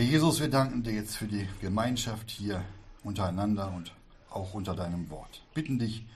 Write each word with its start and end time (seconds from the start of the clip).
Herr 0.00 0.08
Jesus, 0.08 0.40
wir 0.40 0.48
danken 0.48 0.82
dir 0.82 0.94
jetzt 0.94 1.18
für 1.18 1.26
die 1.26 1.46
Gemeinschaft 1.60 2.30
hier 2.30 2.64
untereinander 3.04 3.70
und 3.70 3.92
auch 4.30 4.54
unter 4.54 4.74
deinem 4.74 5.10
Wort. 5.10 5.42
Bitten 5.52 5.78
dich, 5.78 6.06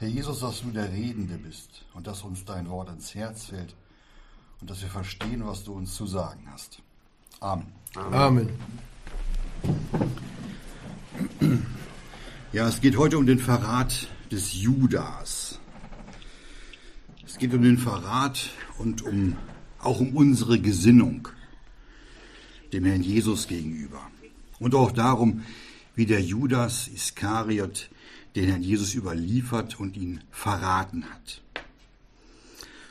Herr 0.00 0.08
Jesus, 0.08 0.40
dass 0.40 0.62
du 0.62 0.72
der 0.72 0.90
Redende 0.92 1.38
bist 1.38 1.84
und 1.94 2.08
dass 2.08 2.22
uns 2.22 2.44
dein 2.44 2.68
Wort 2.68 2.88
ins 2.88 3.14
Herz 3.14 3.44
fällt 3.44 3.76
und 4.60 4.68
dass 4.68 4.82
wir 4.82 4.88
verstehen, 4.88 5.46
was 5.46 5.62
du 5.62 5.74
uns 5.74 5.94
zu 5.94 6.08
sagen 6.08 6.42
hast. 6.50 6.82
Amen. 7.38 7.68
Amen. 7.94 8.48
Ja, 12.52 12.66
es 12.66 12.80
geht 12.80 12.98
heute 12.98 13.16
um 13.16 13.26
den 13.26 13.38
Verrat 13.38 14.08
des 14.32 14.60
Judas. 14.60 15.60
Es 17.24 17.38
geht 17.38 17.54
um 17.54 17.62
den 17.62 17.78
Verrat 17.78 18.50
und 18.78 19.02
um, 19.02 19.36
auch 19.78 20.00
um 20.00 20.16
unsere 20.16 20.58
Gesinnung 20.58 21.28
dem 22.74 22.84
Herrn 22.84 23.02
Jesus 23.02 23.46
gegenüber. 23.46 24.00
Und 24.58 24.74
auch 24.74 24.90
darum, 24.90 25.42
wie 25.94 26.06
der 26.06 26.20
Judas 26.20 26.88
Iskariot 26.88 27.88
den 28.34 28.46
Herrn 28.46 28.62
Jesus 28.62 28.94
überliefert 28.94 29.78
und 29.78 29.96
ihn 29.96 30.20
verraten 30.32 31.04
hat. 31.08 31.40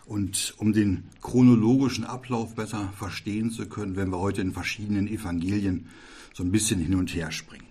Und 0.05 0.53
um 0.57 0.73
den 0.73 1.03
chronologischen 1.21 2.05
Ablauf 2.05 2.55
besser 2.55 2.93
verstehen 2.97 3.51
zu 3.51 3.67
können, 3.67 3.95
wenn 3.95 4.09
wir 4.09 4.19
heute 4.19 4.41
in 4.41 4.53
verschiedenen 4.53 5.07
Evangelien 5.07 5.89
so 6.33 6.43
ein 6.43 6.51
bisschen 6.51 6.79
hin 6.79 6.95
und 6.95 7.13
her 7.13 7.31
springen. 7.31 7.67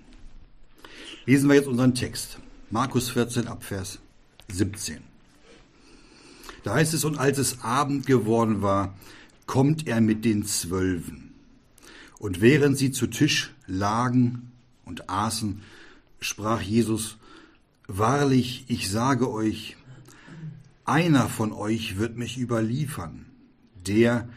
Lesen 1.24 1.48
wir 1.48 1.56
jetzt 1.56 1.68
unseren 1.68 1.94
Text. 1.94 2.38
Markus 2.70 3.10
14 3.10 3.48
Abvers 3.48 4.00
17. 4.48 4.98
Da 6.62 6.74
heißt 6.74 6.94
es, 6.94 7.04
und 7.04 7.18
als 7.18 7.38
es 7.38 7.62
Abend 7.62 8.06
geworden 8.06 8.60
war, 8.60 8.94
kommt 9.46 9.86
er 9.86 10.00
mit 10.00 10.24
den 10.24 10.44
Zwölfen. 10.44 11.31
Und 12.22 12.40
während 12.40 12.78
sie 12.78 12.92
zu 12.92 13.08
Tisch 13.08 13.52
lagen 13.66 14.52
und 14.84 15.10
aßen, 15.10 15.60
sprach 16.20 16.60
Jesus, 16.60 17.18
Wahrlich, 17.88 18.64
ich 18.68 18.88
sage 18.88 19.28
euch, 19.28 19.76
einer 20.84 21.28
von 21.28 21.52
euch 21.52 21.98
wird 21.98 22.16
mich 22.16 22.38
überliefern, 22.38 23.26
der, 23.88 24.28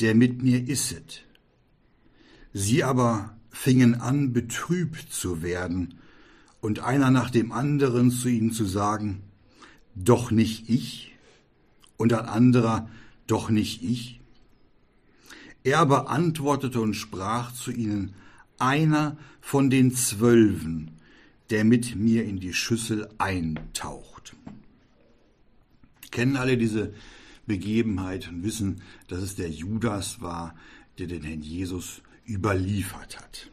der 0.00 0.14
mit 0.14 0.42
mir 0.42 0.66
isset. 0.66 1.26
Sie 2.54 2.82
aber 2.82 3.36
fingen 3.50 4.00
an, 4.00 4.32
betrübt 4.32 5.12
zu 5.12 5.42
werden, 5.42 5.98
und 6.62 6.78
einer 6.78 7.10
nach 7.10 7.28
dem 7.28 7.52
anderen 7.52 8.10
zu 8.10 8.28
ihnen 8.30 8.52
zu 8.52 8.64
sagen, 8.64 9.20
doch 9.94 10.30
nicht 10.30 10.70
ich, 10.70 11.14
und 11.98 12.14
ein 12.14 12.24
anderer, 12.24 12.88
doch 13.26 13.50
nicht 13.50 13.82
ich. 13.82 14.22
Er 15.64 15.78
aber 15.78 16.10
antwortete 16.10 16.80
und 16.80 16.92
sprach 16.92 17.52
zu 17.52 17.72
ihnen, 17.72 18.14
einer 18.58 19.16
von 19.40 19.70
den 19.70 19.94
Zwölfen, 19.94 20.92
der 21.48 21.64
mit 21.64 21.96
mir 21.96 22.24
in 22.24 22.38
die 22.38 22.52
Schüssel 22.52 23.08
eintaucht. 23.16 24.36
Kennen 26.10 26.36
alle 26.36 26.58
diese 26.58 26.92
Begebenheit 27.46 28.28
und 28.28 28.44
wissen, 28.44 28.82
dass 29.08 29.20
es 29.20 29.36
der 29.36 29.50
Judas 29.50 30.20
war, 30.20 30.54
der 30.98 31.06
den 31.06 31.22
Herrn 31.22 31.42
Jesus 31.42 32.02
überliefert 32.28 33.18
hat. 33.18 33.50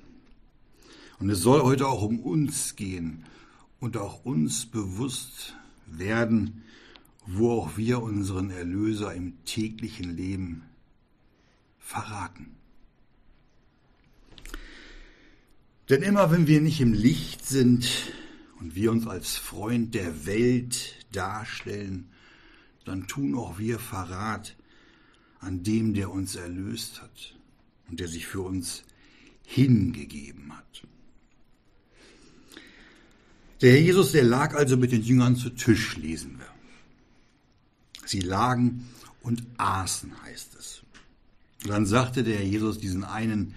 Und 1.19 1.29
es 1.29 1.39
soll 1.39 1.61
heute 1.61 1.87
auch 1.87 2.01
um 2.01 2.19
uns 2.19 2.75
gehen 2.75 3.23
und 3.79 3.95
auch 3.95 4.25
uns 4.25 4.65
bewusst 4.65 5.55
werden, 5.87 6.63
wo 7.25 7.51
auch 7.51 7.77
wir 7.77 8.01
unseren 8.01 8.49
Erlöser 8.49 9.13
im 9.13 9.43
täglichen 9.45 10.15
Leben 10.15 10.63
verraten. 11.91 12.55
Denn 15.89 16.03
immer 16.03 16.31
wenn 16.31 16.47
wir 16.47 16.61
nicht 16.61 16.79
im 16.79 16.93
Licht 16.93 17.45
sind 17.45 17.89
und 18.59 18.75
wir 18.75 18.91
uns 18.91 19.05
als 19.07 19.35
Freund 19.35 19.93
der 19.93 20.25
Welt 20.25 20.95
darstellen, 21.11 22.09
dann 22.85 23.07
tun 23.07 23.35
auch 23.35 23.59
wir 23.59 23.77
Verrat 23.77 24.55
an 25.39 25.63
dem, 25.63 25.93
der 25.93 26.11
uns 26.11 26.35
erlöst 26.35 27.01
hat 27.01 27.35
und 27.89 27.99
der 27.99 28.07
sich 28.07 28.25
für 28.25 28.41
uns 28.41 28.83
hingegeben 29.43 30.55
hat. 30.55 30.87
Der 33.61 33.73
Herr 33.73 33.81
Jesus, 33.81 34.13
der 34.13 34.23
lag 34.23 34.55
also 34.55 34.77
mit 34.77 34.93
den 34.93 35.03
Jüngern 35.03 35.35
zu 35.35 35.49
Tisch, 35.49 35.97
lesen 35.97 36.39
wir. 36.39 36.47
Sie 38.05 38.21
lagen 38.21 38.87
und 39.21 39.43
aßen, 39.57 40.23
heißt 40.23 40.55
es. 40.55 40.80
Dann 41.63 41.85
sagte 41.85 42.23
der 42.23 42.43
Jesus 42.45 42.79
diesen 42.79 43.03
einen, 43.03 43.53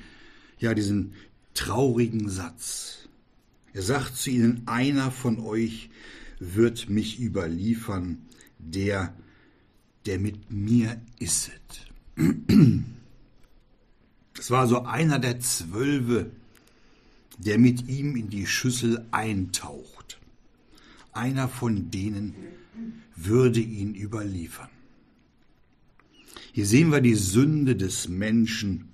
ja, 0.58 0.74
diesen 0.74 1.14
traurigen 1.54 2.28
Satz. 2.28 3.08
Er 3.72 3.82
sagt 3.82 4.16
zu 4.16 4.30
ihnen, 4.30 4.62
einer 4.66 5.10
von 5.10 5.40
euch 5.40 5.90
wird 6.38 6.88
mich 6.88 7.20
überliefern, 7.20 8.18
der, 8.58 9.14
der 10.06 10.18
mit 10.18 10.50
mir 10.50 11.00
isset. 11.18 11.90
Es 14.38 14.50
war 14.50 14.66
so 14.68 14.84
einer 14.84 15.18
der 15.18 15.40
Zwölfe, 15.40 16.30
der 17.38 17.58
mit 17.58 17.88
ihm 17.88 18.16
in 18.16 18.28
die 18.30 18.46
Schüssel 18.46 19.04
eintaucht. 19.10 20.20
Einer 21.12 21.48
von 21.48 21.90
denen 21.90 22.34
würde 23.16 23.60
ihn 23.60 23.94
überliefern. 23.94 24.68
Hier 26.52 26.66
sehen 26.66 26.90
wir 26.90 27.00
die 27.00 27.14
Sünde 27.14 27.76
des 27.76 28.08
Menschen 28.08 28.88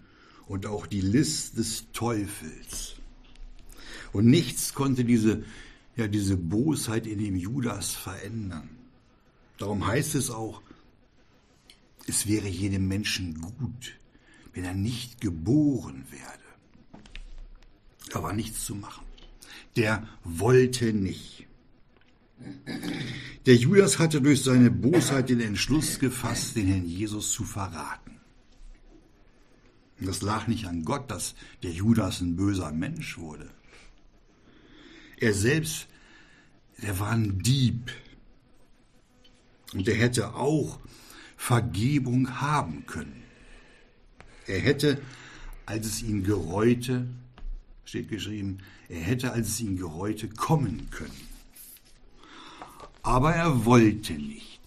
und 0.47 0.67
auch 0.67 0.87
die 0.87 1.01
List 1.01 1.59
des 1.59 1.87
Teufels. 1.93 2.97
Und 4.13 4.27
nichts 4.27 4.75
konnte 4.75 5.05
diese, 5.05 5.45
ja, 5.97 6.09
diese 6.09 6.37
Bosheit 6.37 7.07
in 7.07 7.19
dem 7.19 7.37
Judas 7.37 7.93
verändern. 7.93 8.69
Darum 9.59 9.87
heißt 9.87 10.15
es 10.15 10.31
auch, 10.31 10.63
es 12.07 12.27
wäre 12.27 12.49
jedem 12.49 12.89
Menschen 12.89 13.41
gut, 13.41 13.99
wenn 14.53 14.65
er 14.65 14.75
nicht 14.75 15.21
geboren 15.21 16.05
werde. 16.11 17.05
Da 18.11 18.23
war 18.23 18.33
nichts 18.33 18.65
zu 18.65 18.75
machen. 18.75 19.05
Der 19.77 20.09
wollte 20.25 20.93
nicht. 20.93 21.47
Der 23.47 23.57
Judas 23.57 23.99
hatte 23.99 24.21
durch 24.21 24.43
seine 24.43 24.71
Bosheit 24.71 25.29
den 25.29 25.41
Entschluss 25.41 25.99
gefasst, 25.99 26.57
den 26.57 26.67
Herrn 26.67 26.87
Jesus 26.87 27.33
zu 27.33 27.45
verraten. 27.45 28.21
Das 30.01 30.23
lag 30.23 30.47
nicht 30.47 30.67
an 30.67 30.85
Gott, 30.85 31.11
dass 31.11 31.35
der 31.63 31.73
Judas 31.73 32.21
ein 32.21 32.37
böser 32.37 32.73
Mensch 32.73 33.19
wurde. 33.19 33.51
Er 35.19 35.35
selbst, 35.35 35.89
der 36.83 36.99
war 36.99 37.11
ein 37.11 37.39
Dieb. 37.41 37.91
Und 39.75 39.87
er 39.87 39.97
hätte 39.97 40.35
auch 40.35 40.81
Vergebung 41.37 42.41
haben 42.41 42.87
können. 42.87 43.23
Er 44.47 44.61
hätte, 44.61 45.01
als 45.67 45.87
es 45.87 46.03
ihn 46.03 46.25
gereute, 46.25 47.07
steht 47.85 48.09
geschrieben, 48.09 48.59
er 48.89 49.01
hätte, 49.01 49.33
als 49.33 49.49
es 49.49 49.61
ihn 49.61 49.77
gereute, 49.77 50.29
kommen 50.29 50.89
können. 50.91 51.30
Aber 53.03 53.35
er 53.35 53.65
wollte 53.65 54.15
nicht. 54.15 54.61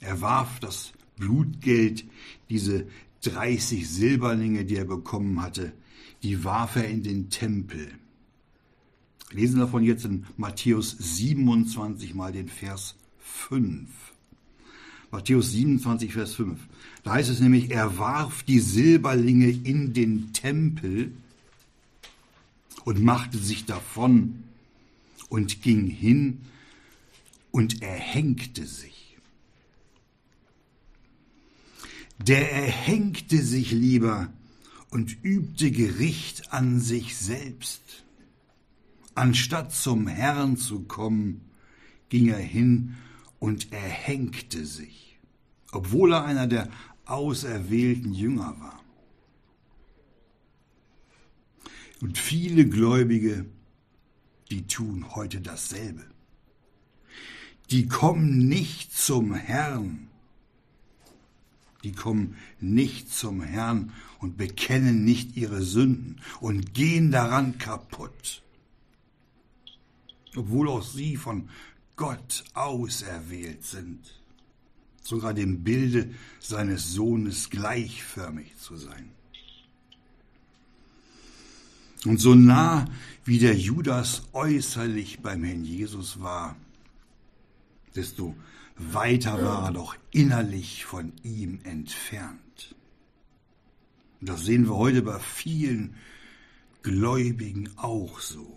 Er 0.00 0.20
warf 0.20 0.60
das 0.60 0.92
Blutgeld, 1.16 2.04
diese 2.48 2.86
30 3.22 3.88
Silberlinge, 3.88 4.64
die 4.64 4.76
er 4.76 4.84
bekommen 4.84 5.42
hatte, 5.42 5.72
die 6.22 6.44
warf 6.44 6.76
er 6.76 6.88
in 6.88 7.02
den 7.02 7.30
Tempel. 7.30 7.88
lesen 9.30 9.60
davon 9.60 9.82
jetzt 9.82 10.04
in 10.04 10.24
Matthäus 10.36 10.96
27 10.98 12.14
mal 12.14 12.32
den 12.32 12.48
Vers 12.48 12.96
5. 13.20 13.88
Matthäus 15.10 15.52
27, 15.52 16.12
Vers 16.12 16.34
5. 16.34 16.58
Da 17.02 17.12
heißt 17.12 17.30
es 17.30 17.40
nämlich, 17.40 17.70
er 17.70 17.98
warf 17.98 18.42
die 18.42 18.60
Silberlinge 18.60 19.48
in 19.48 19.92
den 19.92 20.32
Tempel 20.32 21.12
und 22.84 23.02
machte 23.02 23.38
sich 23.38 23.64
davon 23.64 24.44
und 25.28 25.62
ging 25.62 25.86
hin 25.86 26.40
und 27.50 27.82
erhängte 27.82 28.66
sich. 28.66 29.16
Der 32.18 32.52
erhängte 32.52 33.42
sich 33.42 33.70
lieber 33.70 34.32
und 34.90 35.22
übte 35.22 35.70
Gericht 35.70 36.52
an 36.52 36.80
sich 36.80 37.16
selbst. 37.16 38.04
Anstatt 39.14 39.72
zum 39.72 40.06
Herrn 40.06 40.56
zu 40.56 40.80
kommen, 40.84 41.42
ging 42.08 42.28
er 42.28 42.38
hin 42.38 42.96
und 43.38 43.72
erhängte 43.72 44.64
sich, 44.64 45.18
obwohl 45.72 46.12
er 46.12 46.24
einer 46.24 46.46
der 46.46 46.68
auserwählten 47.04 48.12
Jünger 48.12 48.56
war. 48.60 48.82
Und 52.00 52.16
viele 52.16 52.66
Gläubige, 52.68 53.46
die 54.50 54.66
tun 54.66 55.14
heute 55.14 55.40
dasselbe. 55.40 56.04
Die 57.70 57.86
kommen 57.86 58.48
nicht 58.48 58.96
zum 58.96 59.34
Herrn. 59.34 60.08
Die 61.84 61.92
kommen 61.92 62.36
nicht 62.60 63.12
zum 63.12 63.42
Herrn 63.42 63.92
und 64.20 64.36
bekennen 64.36 65.04
nicht 65.04 65.36
ihre 65.36 65.62
Sünden 65.62 66.20
und 66.40 66.74
gehen 66.74 67.10
daran 67.10 67.58
kaputt. 67.58 68.42
Obwohl 70.34 70.68
auch 70.68 70.82
sie 70.82 71.16
von 71.16 71.48
Gott 71.96 72.44
auserwählt 72.54 73.64
sind, 73.64 74.00
sogar 75.02 75.34
dem 75.34 75.62
Bilde 75.62 76.10
seines 76.40 76.92
Sohnes 76.92 77.50
gleichförmig 77.50 78.56
zu 78.58 78.76
sein. 78.76 79.10
Und 82.04 82.18
so 82.20 82.34
nah 82.34 82.86
wie 83.24 83.38
der 83.38 83.56
Judas 83.56 84.22
äußerlich 84.32 85.20
beim 85.20 85.42
Herrn 85.44 85.64
Jesus 85.64 86.20
war, 86.20 86.56
desto 87.98 88.36
weiter 88.76 89.42
war 89.42 89.66
er 89.66 89.72
doch 89.72 89.96
innerlich 90.12 90.84
von 90.84 91.12
ihm 91.24 91.60
entfernt. 91.64 92.76
Das 94.20 94.44
sehen 94.44 94.66
wir 94.66 94.76
heute 94.76 95.02
bei 95.02 95.18
vielen 95.18 95.96
Gläubigen 96.82 97.70
auch 97.76 98.20
so. 98.20 98.56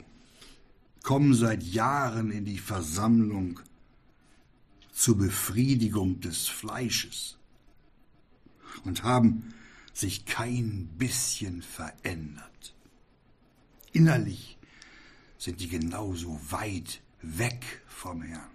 Kommen 1.01 1.33
seit 1.33 1.63
Jahren 1.63 2.29
in 2.29 2.45
die 2.45 2.59
Versammlung 2.59 3.59
zur 4.91 5.17
Befriedigung 5.17 6.19
des 6.19 6.47
Fleisches 6.47 7.39
und 8.85 9.03
haben 9.03 9.55
sich 9.91 10.25
kein 10.25 10.87
bisschen 10.99 11.63
verändert. 11.63 12.75
Innerlich 13.91 14.59
sind 15.39 15.59
die 15.59 15.67
genauso 15.67 16.39
weit 16.51 17.01
weg 17.23 17.81
vom 17.87 18.21
Herrn. 18.21 18.50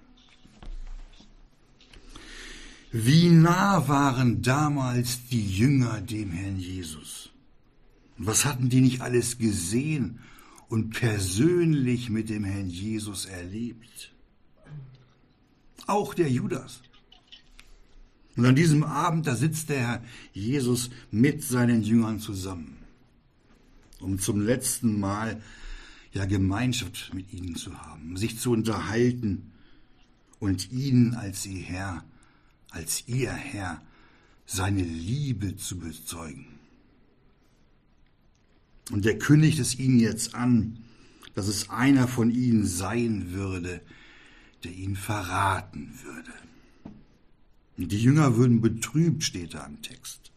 Wie 2.98 3.28
nah 3.28 3.88
waren 3.88 4.40
damals 4.40 5.26
die 5.28 5.46
Jünger 5.46 6.00
dem 6.00 6.31
Herrn 6.31 6.56
Jesus? 6.58 7.31
Was 8.16 8.46
hatten 8.46 8.70
die 8.70 8.81
nicht 8.81 9.02
alles 9.02 9.37
gesehen 9.37 10.20
und 10.70 10.93
persönlich 10.93 12.08
mit 12.08 12.31
dem 12.31 12.44
Herrn 12.44 12.70
Jesus 12.70 13.26
erlebt? 13.26 14.14
Auch 15.87 16.14
der 16.14 16.31
Judas. 16.31 16.81
Und 18.34 18.46
an 18.46 18.56
diesem 18.56 18.82
Abend, 18.82 19.26
da 19.26 19.37
sitzt 19.37 19.69
der 19.69 19.78
Herr 19.78 20.02
Jesus 20.32 20.88
mit 21.10 21.42
seinen 21.42 21.82
Jüngern 21.82 22.19
zusammen, 22.19 22.78
um 24.00 24.19
zum 24.19 24.40
letzten 24.40 24.99
Mal 24.99 25.42
ja 26.14 26.25
Gemeinschaft 26.25 27.12
mit 27.12 27.31
ihnen 27.31 27.56
zu 27.56 27.78
haben, 27.78 28.16
sich 28.16 28.38
zu 28.38 28.52
unterhalten 28.52 29.52
und 30.38 30.72
ihnen 30.72 31.14
als 31.14 31.44
ihr 31.44 31.60
Herr 31.60 32.04
als 32.76 33.05
ihr 33.06 33.32
Herr 33.32 33.81
seine 34.44 34.82
Liebe 34.82 35.56
zu 35.56 35.78
bezeugen. 35.78 36.46
Und 38.90 39.06
er 39.06 39.19
kündigt 39.19 39.58
es 39.58 39.78
ihnen 39.78 39.99
jetzt 39.99 40.34
an, 40.34 40.84
dass 41.34 41.49
es 41.49 41.70
einer 41.70 42.06
von 42.06 42.31
ihnen 42.31 42.67
sein 42.67 43.32
würde, 43.32 43.81
der 44.62 44.73
ihn 44.73 44.94
verraten 44.94 45.99
würde. 46.05 46.32
Und 47.78 47.93
die 47.93 48.02
Jünger 48.02 48.37
würden 48.37 48.61
betrübt, 48.61 49.25
steht 49.25 49.55
da 49.55 49.64
im 49.64 49.81
Text. 49.81 50.31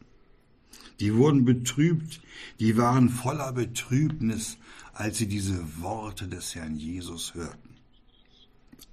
Die 1.01 1.13
wurden 1.13 1.43
betrübt, 1.43 2.21
die 2.59 2.77
waren 2.77 3.09
voller 3.09 3.51
Betrübnis, 3.51 4.57
als 4.93 5.17
sie 5.17 5.27
diese 5.27 5.81
Worte 5.81 6.27
des 6.29 6.55
Herrn 6.55 6.77
Jesus 6.77 7.33
hörten. 7.33 7.75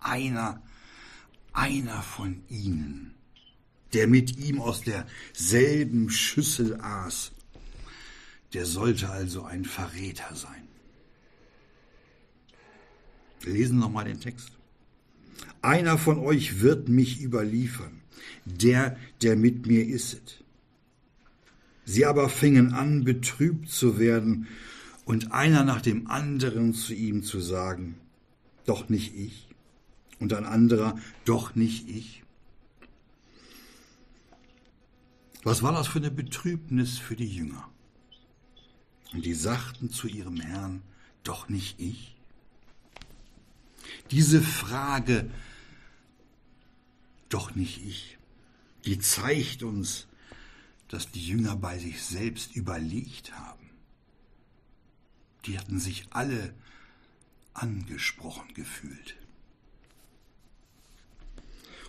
Einer, 0.01 0.63
einer 1.53 2.03
von 2.03 2.43
ihnen 2.49 3.16
der 3.97 4.09
mit 4.09 4.37
ihm 4.37 4.61
aus 4.61 4.83
derselben 4.83 6.11
Schüssel 6.11 6.79
aß, 6.83 7.33
der 8.53 8.67
sollte 8.67 9.09
also 9.09 9.45
ein 9.45 9.65
Verräter 9.65 10.35
sein. 10.35 10.69
Wir 13.41 13.55
lesen 13.55 13.79
nochmal 13.79 14.05
den 14.05 14.21
Text. 14.21 14.51
Einer 15.63 15.97
von 15.97 16.19
euch 16.19 16.61
wird 16.61 16.91
mich 16.91 17.23
überliefern, 17.23 18.03
der, 18.45 18.99
der 19.23 19.35
mit 19.35 19.67
mir 19.67 19.87
isset. 19.87 20.45
Sie 21.87 22.05
aber 22.05 22.29
fingen 22.29 22.75
an, 22.75 23.03
betrübt 23.03 23.71
zu 23.71 23.99
werden 23.99 24.47
und 25.07 25.33
einer 25.33 25.65
nach 25.65 25.81
dem 25.81 26.11
anderen 26.11 26.75
zu 26.75 26.93
ihm 26.93 27.23
zu 27.23 27.41
sagen, 27.41 27.97
doch 28.67 28.91
nicht 28.91 29.17
ich, 29.17 29.49
und 30.21 30.35
ein 30.35 30.45
anderer, 30.45 30.99
doch 31.25 31.55
nicht 31.55 31.89
ich. 31.89 32.26
Was 35.47 35.63
war 35.63 35.71
das 35.71 35.87
für 35.87 36.01
eine 36.01 36.11
Betrübnis 36.11 36.99
für 36.99 37.15
die 37.15 37.29
Jünger? 37.29 37.71
Und 39.13 39.25
die 39.25 39.33
sagten 39.33 39.93
zu 39.93 40.09
ihrem 40.09 40.41
Herrn, 40.41 40.83
doch 41.23 41.49
nicht 41.49 41.79
ich. 41.79 42.17
Diese 44.11 44.43
Frage, 44.43 45.31
doch 47.29 47.55
nicht 47.55 47.81
ich, 47.87 48.19
die 48.87 48.99
zeigt 48.99 49.63
uns, 49.63 50.09
dass 50.89 51.13
die 51.13 51.25
Jünger 51.25 51.55
bei 51.55 51.79
sich 51.79 52.03
selbst 52.03 52.57
überlegt 52.57 53.39
haben. 53.39 53.71
Die 55.45 55.61
hatten 55.61 55.79
sich 55.79 56.09
alle 56.11 56.57
angesprochen 57.55 58.53
gefühlt. 58.53 59.15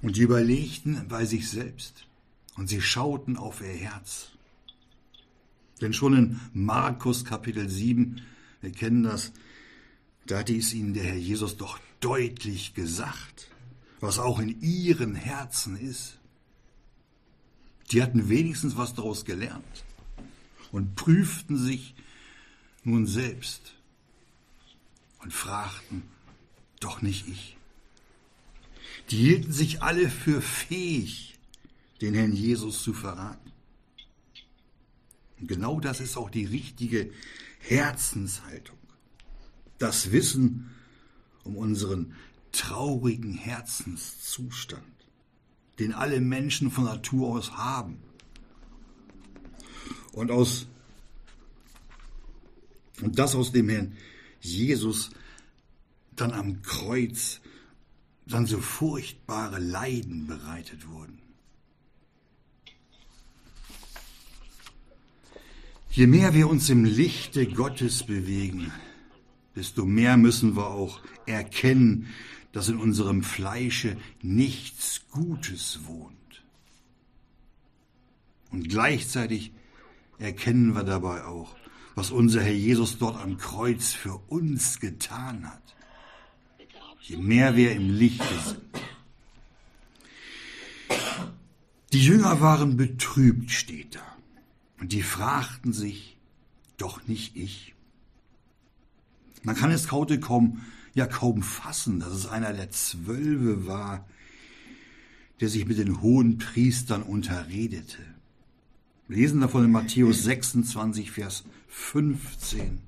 Und 0.03 0.15
die 0.15 0.21
überlegten 0.21 1.07
bei 1.07 1.25
sich 1.25 1.49
selbst, 1.49 2.06
und 2.57 2.67
sie 2.67 2.81
schauten 2.81 3.37
auf 3.37 3.61
ihr 3.61 3.67
Herz. 3.67 4.31
Denn 5.79 5.93
schon 5.93 6.17
in 6.17 6.39
Markus 6.53 7.23
Kapitel 7.23 7.69
7, 7.69 8.21
wir 8.61 8.71
kennen 8.71 9.03
das, 9.03 9.31
da 10.25 10.39
hatte 10.39 10.55
es 10.55 10.73
ihnen 10.73 10.93
der 10.93 11.03
Herr 11.03 11.15
Jesus 11.15 11.55
doch 11.57 11.79
deutlich 11.99 12.73
gesagt, 12.73 13.49
was 13.99 14.19
auch 14.19 14.39
in 14.39 14.61
ihren 14.61 15.15
Herzen 15.15 15.77
ist. 15.77 16.17
Die 17.91 18.01
hatten 18.01 18.27
wenigstens 18.27 18.75
was 18.75 18.93
daraus 18.95 19.23
gelernt 19.23 19.85
und 20.71 20.95
prüften 20.95 21.57
sich 21.57 21.95
nun 22.83 23.05
selbst 23.05 23.73
und 25.19 25.31
fragten, 25.31 26.03
doch 26.79 27.01
nicht 27.01 27.27
ich. 27.27 27.57
Die 29.09 29.17
hielten 29.17 29.53
sich 29.53 29.81
alle 29.81 30.09
für 30.09 30.41
fähig, 30.41 31.36
den 32.01 32.13
Herrn 32.13 32.33
Jesus 32.33 32.83
zu 32.83 32.93
verraten. 32.93 33.51
Und 35.39 35.47
genau 35.47 35.79
das 35.79 35.99
ist 35.99 36.17
auch 36.17 36.29
die 36.29 36.45
richtige 36.45 37.11
Herzenshaltung. 37.59 38.77
Das 39.77 40.11
Wissen 40.11 40.71
um 41.43 41.55
unseren 41.55 42.15
traurigen 42.51 43.33
Herzenszustand, 43.33 44.83
den 45.79 45.93
alle 45.93 46.19
Menschen 46.19 46.71
von 46.71 46.85
Natur 46.85 47.29
aus 47.37 47.51
haben. 47.51 47.97
Und 50.11 50.31
aus 50.31 50.67
und 53.01 53.19
das 53.19 53.35
aus 53.35 53.51
dem 53.51 53.69
Herrn 53.69 53.95
Jesus 54.41 55.11
dann 56.15 56.31
am 56.31 56.61
Kreuz 56.63 57.41
dann 58.25 58.45
so 58.45 58.59
furchtbare 58.59 59.59
Leiden 59.59 60.27
bereitet 60.27 60.87
wurden. 60.87 61.19
Je 65.97 66.05
mehr 66.05 66.35
wir 66.35 66.47
uns 66.47 66.69
im 66.69 66.85
Lichte 66.85 67.47
Gottes 67.47 68.03
bewegen, 68.03 68.71
desto 69.55 69.83
mehr 69.83 70.15
müssen 70.15 70.55
wir 70.55 70.67
auch 70.67 70.99
erkennen, 71.25 72.13
dass 72.51 72.69
in 72.69 72.77
unserem 72.77 73.23
Fleische 73.23 73.97
nichts 74.21 75.01
Gutes 75.09 75.79
wohnt. 75.85 76.43
Und 78.51 78.69
gleichzeitig 78.69 79.51
erkennen 80.19 80.75
wir 80.75 80.83
dabei 80.83 81.23
auch, 81.23 81.55
was 81.95 82.11
unser 82.11 82.43
Herr 82.43 82.53
Jesus 82.53 82.99
dort 82.99 83.19
am 83.19 83.39
Kreuz 83.39 83.91
für 83.91 84.21
uns 84.27 84.79
getan 84.79 85.49
hat. 85.49 85.75
Je 87.01 87.17
mehr 87.17 87.55
wir 87.55 87.71
im 87.71 87.89
Lichte 87.89 88.39
sind. 88.45 88.61
Die 91.91 92.05
Jünger 92.05 92.39
waren 92.39 92.77
betrübt, 92.77 93.49
steht 93.49 93.95
da. 93.95 94.16
Und 94.79 94.91
die 94.93 95.01
fragten 95.01 95.73
sich, 95.73 96.17
doch 96.77 97.07
nicht 97.07 97.35
ich. 97.35 97.73
Man 99.43 99.55
kann 99.55 99.71
es 99.71 99.91
heute 99.91 100.19
kaum, 100.19 100.61
ja 100.93 101.07
kaum 101.07 101.41
fassen, 101.41 101.99
dass 101.99 102.13
es 102.13 102.27
einer 102.27 102.53
der 102.53 102.69
Zwölfe 102.71 103.65
war, 103.65 104.07
der 105.39 105.49
sich 105.49 105.65
mit 105.65 105.77
den 105.77 106.01
hohen 106.01 106.37
Priestern 106.37 107.03
unterredete. 107.03 107.97
Wir 109.07 109.17
lesen 109.17 109.41
davon 109.41 109.65
in 109.65 109.71
Matthäus 109.71 110.23
26, 110.23 111.11
Vers 111.11 111.43
15. 111.69 112.79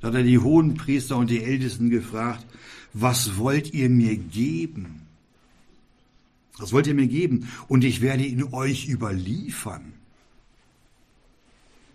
Da 0.00 0.08
hat 0.08 0.14
er 0.14 0.22
die 0.22 0.38
hohen 0.38 0.74
Priester 0.74 1.16
und 1.16 1.30
die 1.30 1.42
Ältesten 1.42 1.90
gefragt, 1.90 2.46
was 2.92 3.36
wollt 3.36 3.72
ihr 3.72 3.88
mir 3.88 4.16
geben, 4.16 5.02
Das 6.58 6.72
wollt 6.72 6.86
ihr 6.86 6.94
mir 6.94 7.08
geben 7.08 7.48
und 7.66 7.82
ich 7.82 8.02
werde 8.02 8.24
ihn 8.24 8.44
euch 8.52 8.88
überliefern. 8.88 9.94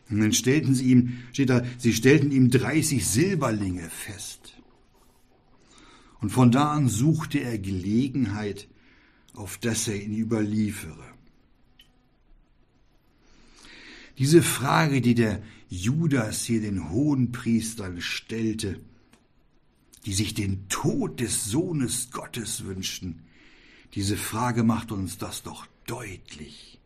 Und 0.09 0.19
dann 0.19 0.33
stellten 0.33 0.73
sie 0.73 0.91
ihm, 0.91 1.19
steht 1.33 1.49
da, 1.49 1.63
sie 1.77 1.93
stellten 1.93 2.31
ihm 2.31 2.49
30 2.49 3.05
Silberlinge 3.05 3.89
fest. 3.89 4.53
Und 6.21 6.29
von 6.31 6.51
da 6.51 6.71
an 6.71 6.87
suchte 6.87 7.39
er 7.39 7.57
Gelegenheit, 7.57 8.67
auf 9.33 9.57
dass 9.57 9.87
er 9.87 10.01
ihn 10.01 10.17
überliefere. 10.17 11.05
Diese 14.17 14.41
Frage, 14.41 15.01
die 15.01 15.13
der 15.13 15.43
Judas 15.69 16.43
hier 16.43 16.61
den 16.61 16.89
Hohenpriestern 16.89 18.01
stellte, 18.01 18.79
die 20.05 20.13
sich 20.13 20.33
den 20.33 20.67
Tod 20.69 21.19
des 21.19 21.45
Sohnes 21.45 22.09
Gottes 22.11 22.65
wünschten, 22.65 23.23
diese 23.93 24.17
Frage 24.17 24.63
macht 24.63 24.91
uns 24.91 25.17
das 25.17 25.43
doch 25.43 25.67
deutlich, 25.85 26.76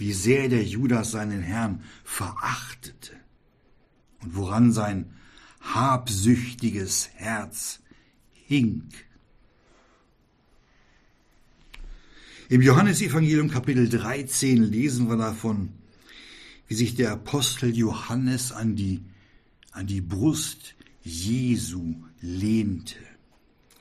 wie 0.00 0.14
sehr 0.14 0.48
der 0.48 0.64
Judas 0.64 1.10
seinen 1.10 1.42
Herrn 1.42 1.82
verachtete 2.04 3.12
und 4.22 4.34
woran 4.34 4.72
sein 4.72 5.12
habsüchtiges 5.60 7.10
Herz 7.14 7.80
hing. 8.32 8.88
Im 12.48 12.62
Johannesevangelium 12.62 13.50
Kapitel 13.50 13.88
13 13.90 14.64
lesen 14.64 15.08
wir 15.08 15.16
davon, 15.18 15.68
wie 16.66 16.74
sich 16.74 16.94
der 16.94 17.12
Apostel 17.12 17.76
Johannes 17.76 18.52
an 18.52 18.76
die, 18.76 19.02
an 19.70 19.86
die 19.86 20.00
Brust 20.00 20.74
Jesu 21.02 21.94
lehnte. 22.22 22.96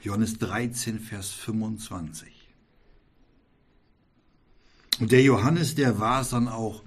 Johannes 0.01 0.37
13, 0.37 0.99
Vers 0.99 1.31
25. 1.31 2.38
Und 4.99 5.11
der 5.11 5.21
Johannes, 5.21 5.75
der 5.75 5.99
war 5.99 6.21
es 6.21 6.29
dann 6.29 6.47
auch, 6.47 6.83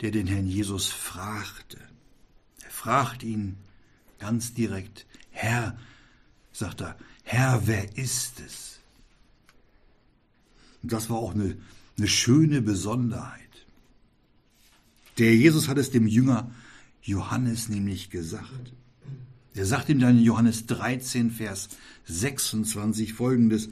der 0.00 0.10
den 0.10 0.26
Herrn 0.26 0.46
Jesus 0.46 0.88
fragte. 0.88 1.78
Er 2.62 2.70
fragt 2.70 3.22
ihn 3.22 3.56
ganz 4.18 4.54
direkt, 4.54 5.06
Herr, 5.30 5.78
sagt 6.52 6.80
er, 6.80 6.96
Herr, 7.24 7.66
wer 7.66 7.96
ist 7.96 8.40
es? 8.40 8.80
Und 10.82 10.92
das 10.92 11.10
war 11.10 11.18
auch 11.18 11.34
eine, 11.34 11.56
eine 11.96 12.08
schöne 12.08 12.62
Besonderheit. 12.62 13.42
Der 15.18 15.34
Jesus 15.34 15.68
hat 15.68 15.78
es 15.78 15.90
dem 15.90 16.06
Jünger 16.06 16.50
Johannes 17.02 17.68
nämlich 17.68 18.10
gesagt. 18.10 18.72
Er 19.54 19.66
sagt 19.66 19.88
ihm 19.88 19.98
dann 19.98 20.18
in 20.18 20.24
Johannes 20.24 20.66
13, 20.66 21.32
Vers 21.32 21.68
26 22.06 23.12
folgendes. 23.12 23.68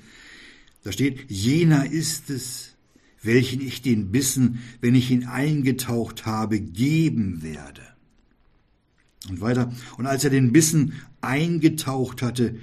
Da 0.82 0.90
steht, 0.90 1.30
jener 1.30 1.86
ist 1.90 2.28
es, 2.30 2.75
welchen 3.26 3.60
ich 3.60 3.82
den 3.82 4.10
Bissen, 4.10 4.60
wenn 4.80 4.94
ich 4.94 5.10
ihn 5.10 5.24
eingetaucht 5.24 6.26
habe, 6.26 6.60
geben 6.60 7.42
werde. 7.42 7.82
Und 9.28 9.40
weiter, 9.40 9.72
und 9.98 10.06
als 10.06 10.24
er 10.24 10.30
den 10.30 10.52
Bissen 10.52 10.94
eingetaucht 11.20 12.22
hatte, 12.22 12.56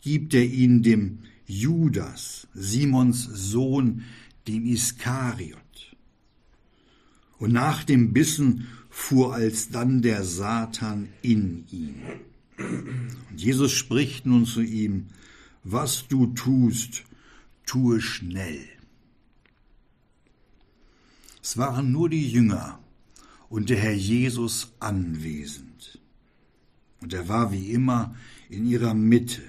gibt 0.00 0.34
er 0.34 0.44
ihn 0.44 0.82
dem 0.82 1.20
Judas, 1.46 2.46
Simons 2.54 3.24
Sohn, 3.24 4.04
dem 4.46 4.66
Iskariot. 4.66 5.58
Und 7.38 7.52
nach 7.52 7.84
dem 7.84 8.12
Bissen 8.12 8.68
fuhr 8.90 9.34
alsdann 9.34 10.02
der 10.02 10.24
Satan 10.24 11.08
in 11.22 11.64
ihn. 11.70 11.96
Und 13.30 13.40
Jesus 13.40 13.72
spricht 13.72 14.26
nun 14.26 14.44
zu 14.44 14.60
ihm, 14.60 15.06
was 15.64 16.06
du 16.08 16.26
tust, 16.28 17.04
tue 17.64 18.00
schnell. 18.00 18.60
Es 21.42 21.56
waren 21.56 21.92
nur 21.92 22.08
die 22.08 22.28
Jünger 22.28 22.78
und 23.48 23.70
der 23.70 23.78
Herr 23.78 23.94
Jesus 23.94 24.72
anwesend. 24.78 26.00
Und 27.00 27.12
er 27.12 27.28
war 27.28 27.50
wie 27.52 27.72
immer 27.72 28.14
in 28.48 28.66
ihrer 28.66 28.94
Mitte. 28.94 29.42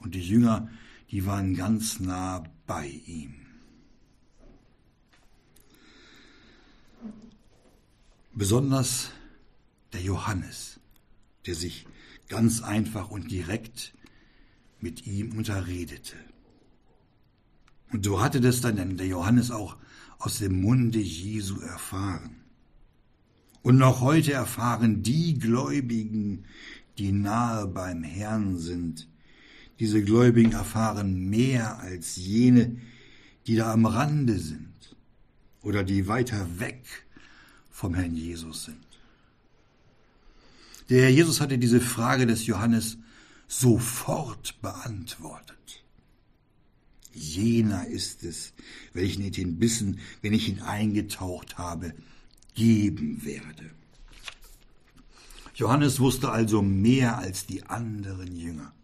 Und 0.00 0.14
die 0.14 0.20
Jünger, 0.20 0.68
die 1.10 1.24
waren 1.24 1.54
ganz 1.54 1.98
nah 1.98 2.44
bei 2.66 2.86
ihm. 3.06 3.34
Besonders 8.34 9.10
der 9.94 10.02
Johannes, 10.02 10.78
der 11.46 11.54
sich 11.54 11.86
ganz 12.28 12.60
einfach 12.60 13.10
und 13.10 13.30
direkt 13.30 13.94
mit 14.80 15.06
ihm 15.06 15.38
unterredete. 15.38 16.16
Und 17.92 18.04
so 18.04 18.20
hatte 18.20 18.40
das 18.40 18.60
dann 18.60 18.96
der 18.98 19.06
Johannes 19.06 19.50
auch 19.50 19.76
aus 20.18 20.38
dem 20.38 20.60
Munde 20.60 20.98
Jesu 20.98 21.60
erfahren. 21.60 22.36
Und 23.62 23.78
noch 23.78 24.00
heute 24.00 24.32
erfahren 24.32 25.02
die 25.02 25.38
Gläubigen, 25.38 26.44
die 26.98 27.12
nahe 27.12 27.66
beim 27.66 28.02
Herrn 28.02 28.58
sind, 28.58 29.08
diese 29.78 30.02
Gläubigen 30.02 30.52
erfahren 30.52 31.28
mehr 31.28 31.78
als 31.80 32.16
jene, 32.16 32.78
die 33.46 33.56
da 33.56 33.72
am 33.72 33.86
Rande 33.86 34.38
sind 34.38 34.96
oder 35.62 35.84
die 35.84 36.08
weiter 36.08 36.46
weg 36.58 36.84
vom 37.70 37.94
Herrn 37.94 38.14
Jesus 38.14 38.64
sind. 38.64 38.86
Der 40.88 41.02
Herr 41.02 41.10
Jesus 41.10 41.40
hatte 41.40 41.58
diese 41.58 41.80
Frage 41.80 42.26
des 42.26 42.46
Johannes 42.46 42.98
sofort 43.48 44.60
beantwortet. 44.62 45.84
Jener 47.16 47.86
ist 47.86 48.22
es, 48.24 48.52
welchen 48.92 49.24
ich 49.24 49.32
den 49.32 49.58
Bissen, 49.58 50.00
wenn 50.20 50.32
ich 50.32 50.48
ihn 50.48 50.60
eingetaucht 50.60 51.58
habe, 51.58 51.94
geben 52.54 53.24
werde. 53.24 53.70
Johannes 55.54 56.00
wusste 56.00 56.30
also 56.30 56.60
mehr 56.60 57.18
als 57.18 57.46
die 57.46 57.64
anderen 57.64 58.36
Jünger. 58.36 58.74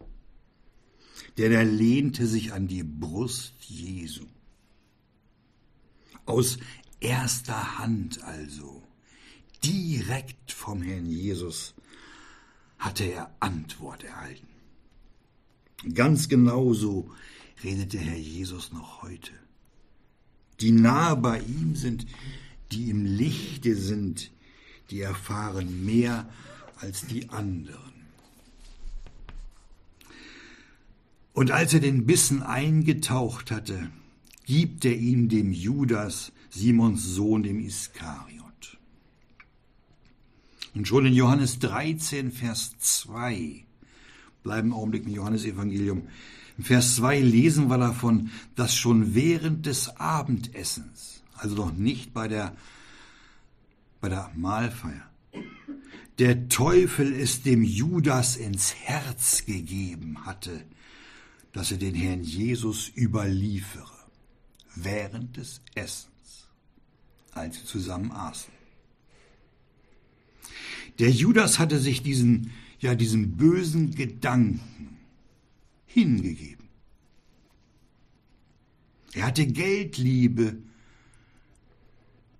Denn 1.37 1.51
er 1.51 1.63
lehnte 1.63 2.25
sich 2.25 2.53
an 2.53 2.67
die 2.67 2.83
Brust 2.83 3.53
Jesu. 3.61 4.25
Aus 6.25 6.57
erster 6.99 7.77
Hand 7.77 8.23
also, 8.23 8.83
direkt 9.63 10.51
vom 10.51 10.81
Herrn 10.81 11.05
Jesus, 11.05 11.75
hatte 12.79 13.03
er 13.03 13.35
Antwort 13.39 14.03
erhalten. 14.03 14.47
Ganz 15.93 16.29
genauso 16.29 17.11
redet 17.63 17.93
der 17.93 18.01
Herr 18.01 18.17
Jesus 18.17 18.71
noch 18.71 19.01
heute. 19.01 19.31
Die 20.59 20.71
nahe 20.71 21.15
bei 21.15 21.39
ihm 21.39 21.75
sind, 21.75 22.05
die 22.71 22.89
im 22.89 23.05
Lichte 23.05 23.75
sind, 23.75 24.31
die 24.89 25.01
erfahren 25.01 25.85
mehr 25.85 26.29
als 26.77 27.05
die 27.05 27.29
anderen. 27.29 27.93
Und 31.33 31.51
als 31.51 31.73
er 31.73 31.79
den 31.79 32.05
Bissen 32.05 32.43
eingetaucht 32.43 33.49
hatte, 33.49 33.89
gibt 34.45 34.85
er 34.85 34.95
ihn 34.95 35.29
dem 35.29 35.51
Judas, 35.51 36.31
Simons 36.49 37.03
Sohn, 37.03 37.43
dem 37.43 37.59
Iskariot. 37.59 38.77
Und 40.75 40.87
schon 40.87 41.05
in 41.05 41.13
Johannes 41.13 41.59
13, 41.59 42.31
Vers 42.31 42.75
2, 42.79 43.65
bleiben 44.43 44.73
Augenblick 44.73 45.05
im 45.05 45.13
Johannesevangelium, 45.13 46.07
Vers 46.59 46.95
2 46.97 47.19
lesen 47.19 47.69
wir 47.69 47.77
davon, 47.77 48.29
dass 48.55 48.75
schon 48.75 49.15
während 49.15 49.65
des 49.65 49.97
Abendessens, 49.97 51.23
also 51.33 51.55
noch 51.55 51.73
nicht 51.73 52.13
bei 52.13 52.27
der, 52.27 52.55
bei 54.01 54.09
der 54.09 54.31
Mahlfeier, 54.35 55.09
der 56.19 56.47
Teufel 56.49 57.11
es 57.13 57.41
dem 57.41 57.63
Judas 57.63 58.35
ins 58.35 58.75
Herz 58.75 59.45
gegeben 59.45 60.25
hatte, 60.25 60.63
dass 61.53 61.71
er 61.71 61.77
den 61.77 61.95
Herrn 61.95 62.23
Jesus 62.23 62.91
überliefere, 62.95 63.91
während 64.75 65.37
des 65.37 65.61
Essens, 65.73 66.47
als 67.31 67.57
sie 67.57 67.65
zusammen 67.65 68.11
aßen. 68.11 68.53
Der 70.99 71.09
Judas 71.09 71.57
hatte 71.57 71.79
sich 71.79 72.03
diesen, 72.03 72.51
ja, 72.79 72.93
diesen 72.93 73.37
bösen 73.37 73.95
Gedanken 73.95 74.61
hingegeben. 75.93 76.67
Er 79.13 79.27
hatte 79.27 79.45
Geldliebe, 79.45 80.57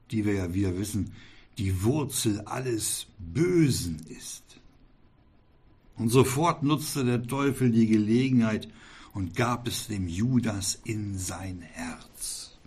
die 0.09 0.25
wir 0.25 0.33
ja 0.33 0.53
wieder 0.53 0.77
wissen, 0.77 1.11
die 1.57 1.83
Wurzel 1.83 2.41
alles 2.41 3.07
Bösen 3.19 3.99
ist. 4.09 4.43
Und 5.95 6.09
sofort 6.09 6.63
nutzte 6.63 7.05
der 7.05 7.21
Teufel 7.21 7.71
die 7.71 7.85
Gelegenheit 7.85 8.67
und 9.13 9.35
gab 9.35 9.67
es 9.67 9.87
dem 9.87 10.07
Judas 10.07 10.79
in 10.83 11.17
sein 11.19 11.61
Herz. 11.61 12.57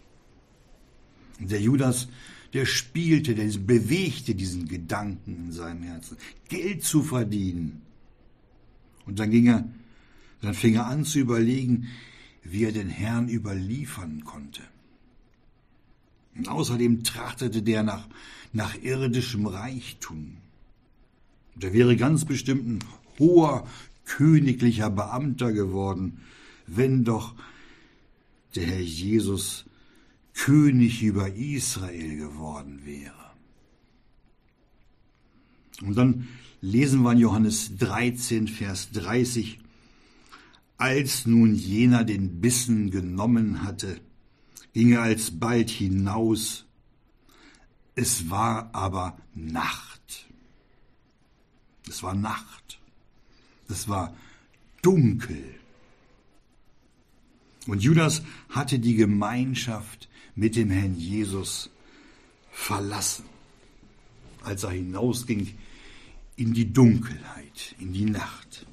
Und 1.41 1.51
der 1.51 1.61
Judas, 1.61 2.07
der 2.53 2.65
spielte, 2.65 3.35
der 3.35 3.47
bewegte 3.59 4.37
diesen 4.37 4.69
Gedanken 4.69 5.47
in 5.47 5.53
seinem 5.53 5.83
Herzen, 5.83 6.17
Geld 6.49 6.85
zu 6.85 7.03
verdienen. 7.03 7.83
Und 9.05 9.19
dann 9.19 9.31
ging 9.33 9.47
er 9.47 9.69
dann 10.41 10.55
fing 10.55 10.75
er 10.75 10.87
an 10.87 11.05
zu 11.05 11.19
überlegen, 11.19 11.89
wie 12.43 12.65
er 12.65 12.73
den 12.73 12.89
Herrn 12.89 13.29
überliefern 13.29 14.25
konnte. 14.25 14.63
Und 16.37 16.49
außerdem 16.49 17.03
trachtete 17.03 17.63
der 17.63 17.83
nach, 17.83 18.07
nach 18.53 18.77
irdischem 18.83 19.47
Reichtum. 19.47 20.37
Und 21.55 21.65
er 21.65 21.73
wäre 21.73 21.97
ganz 21.97 22.25
bestimmt 22.25 22.67
ein 22.67 22.79
hoher 23.19 23.67
königlicher 24.05 24.91
Beamter 24.91 25.53
geworden, 25.53 26.21
wenn 26.67 27.05
doch 27.05 27.35
der 28.55 28.67
Herr 28.67 28.81
Jesus 28.81 29.65
König 30.35 31.03
über 31.03 31.35
Israel 31.35 32.17
geworden 32.17 32.83
wäre. 32.85 33.15
Und 35.83 35.97
dann 35.97 36.29
lesen 36.61 37.03
wir 37.03 37.13
in 37.13 37.19
Johannes 37.19 37.77
13, 37.79 38.49
Vers 38.49 38.91
30, 38.93 39.59
als 40.79 41.27
nun 41.27 41.55
jener 41.55 42.05
den 42.05 42.41
Bissen 42.41 42.91
genommen 42.91 43.63
hatte, 43.63 44.01
ging 44.73 44.93
er 44.93 45.03
alsbald 45.03 45.71
hinaus, 45.71 46.67
es 47.95 48.29
war 48.29 48.75
aber 48.75 49.17
Nacht. 49.35 50.27
Es 51.89 52.03
war 52.03 52.15
Nacht. 52.15 52.79
Es 53.69 53.89
war 53.89 54.15
dunkel. 54.83 55.55
Und 57.67 57.83
Judas 57.83 58.23
hatte 58.51 58.79
die 58.79 58.97
Gemeinschaft 58.97 60.09
mit 60.35 60.57
dem 60.57 60.71
Herrn 60.71 60.95
Jesus 60.95 61.71
verlassen, 62.53 63.25
als 64.43 64.63
er 64.63 64.71
hinausging 64.71 65.57
in 66.37 66.53
die 66.53 66.73
Dunkelheit, 66.73 67.75
in 67.81 67.93
die 67.93 68.05
Nacht. 68.05 68.66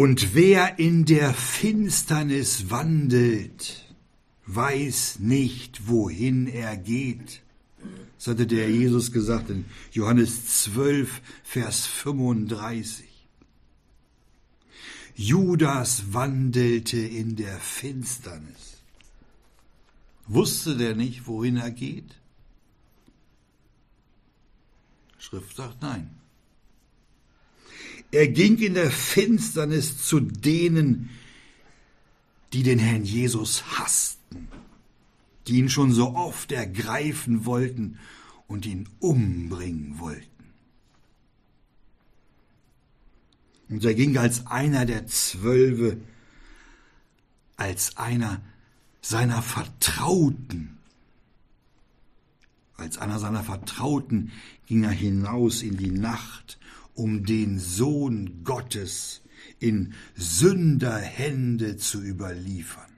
Und 0.00 0.34
wer 0.34 0.78
in 0.78 1.04
der 1.04 1.34
Finsternis 1.34 2.70
wandelt, 2.70 3.84
weiß 4.46 5.18
nicht, 5.18 5.88
wohin 5.88 6.46
er 6.46 6.78
geht. 6.78 7.42
Das 8.16 8.28
hatte 8.28 8.46
der 8.46 8.70
Jesus 8.70 9.12
gesagt 9.12 9.50
in 9.50 9.66
Johannes 9.92 10.62
12, 10.62 11.20
Vers 11.42 11.84
35. 11.84 13.04
Judas 15.16 16.14
wandelte 16.14 16.98
in 16.98 17.36
der 17.36 17.58
Finsternis. 17.60 18.78
Wusste 20.26 20.78
der 20.78 20.96
nicht, 20.96 21.26
wohin 21.26 21.58
er 21.58 21.72
geht? 21.72 22.16
Schrift 25.18 25.56
sagt 25.56 25.82
nein. 25.82 26.19
Er 28.12 28.28
ging 28.28 28.58
in 28.58 28.74
der 28.74 28.90
Finsternis 28.90 30.04
zu 30.06 30.20
denen, 30.20 31.10
die 32.52 32.62
den 32.62 32.78
Herrn 32.78 33.04
Jesus 33.04 33.78
hassten, 33.78 34.48
die 35.46 35.58
ihn 35.58 35.68
schon 35.68 35.92
so 35.92 36.14
oft 36.14 36.50
ergreifen 36.50 37.44
wollten 37.44 37.98
und 38.48 38.66
ihn 38.66 38.88
umbringen 38.98 39.98
wollten. 40.00 40.26
Und 43.68 43.84
er 43.84 43.94
ging 43.94 44.18
als 44.18 44.48
einer 44.48 44.84
der 44.84 45.06
Zwölfe, 45.06 45.96
als 47.56 47.96
einer 47.96 48.40
seiner 49.00 49.42
Vertrauten. 49.42 50.76
Als 52.76 52.98
einer 52.98 53.20
seiner 53.20 53.44
Vertrauten 53.44 54.32
ging 54.66 54.82
er 54.82 54.90
hinaus 54.90 55.62
in 55.62 55.76
die 55.76 55.92
Nacht, 55.92 56.58
um 57.00 57.24
den 57.24 57.58
Sohn 57.58 58.44
Gottes 58.44 59.22
in 59.58 59.94
Sünderhände 60.16 61.78
zu 61.78 62.02
überliefern. 62.02 62.92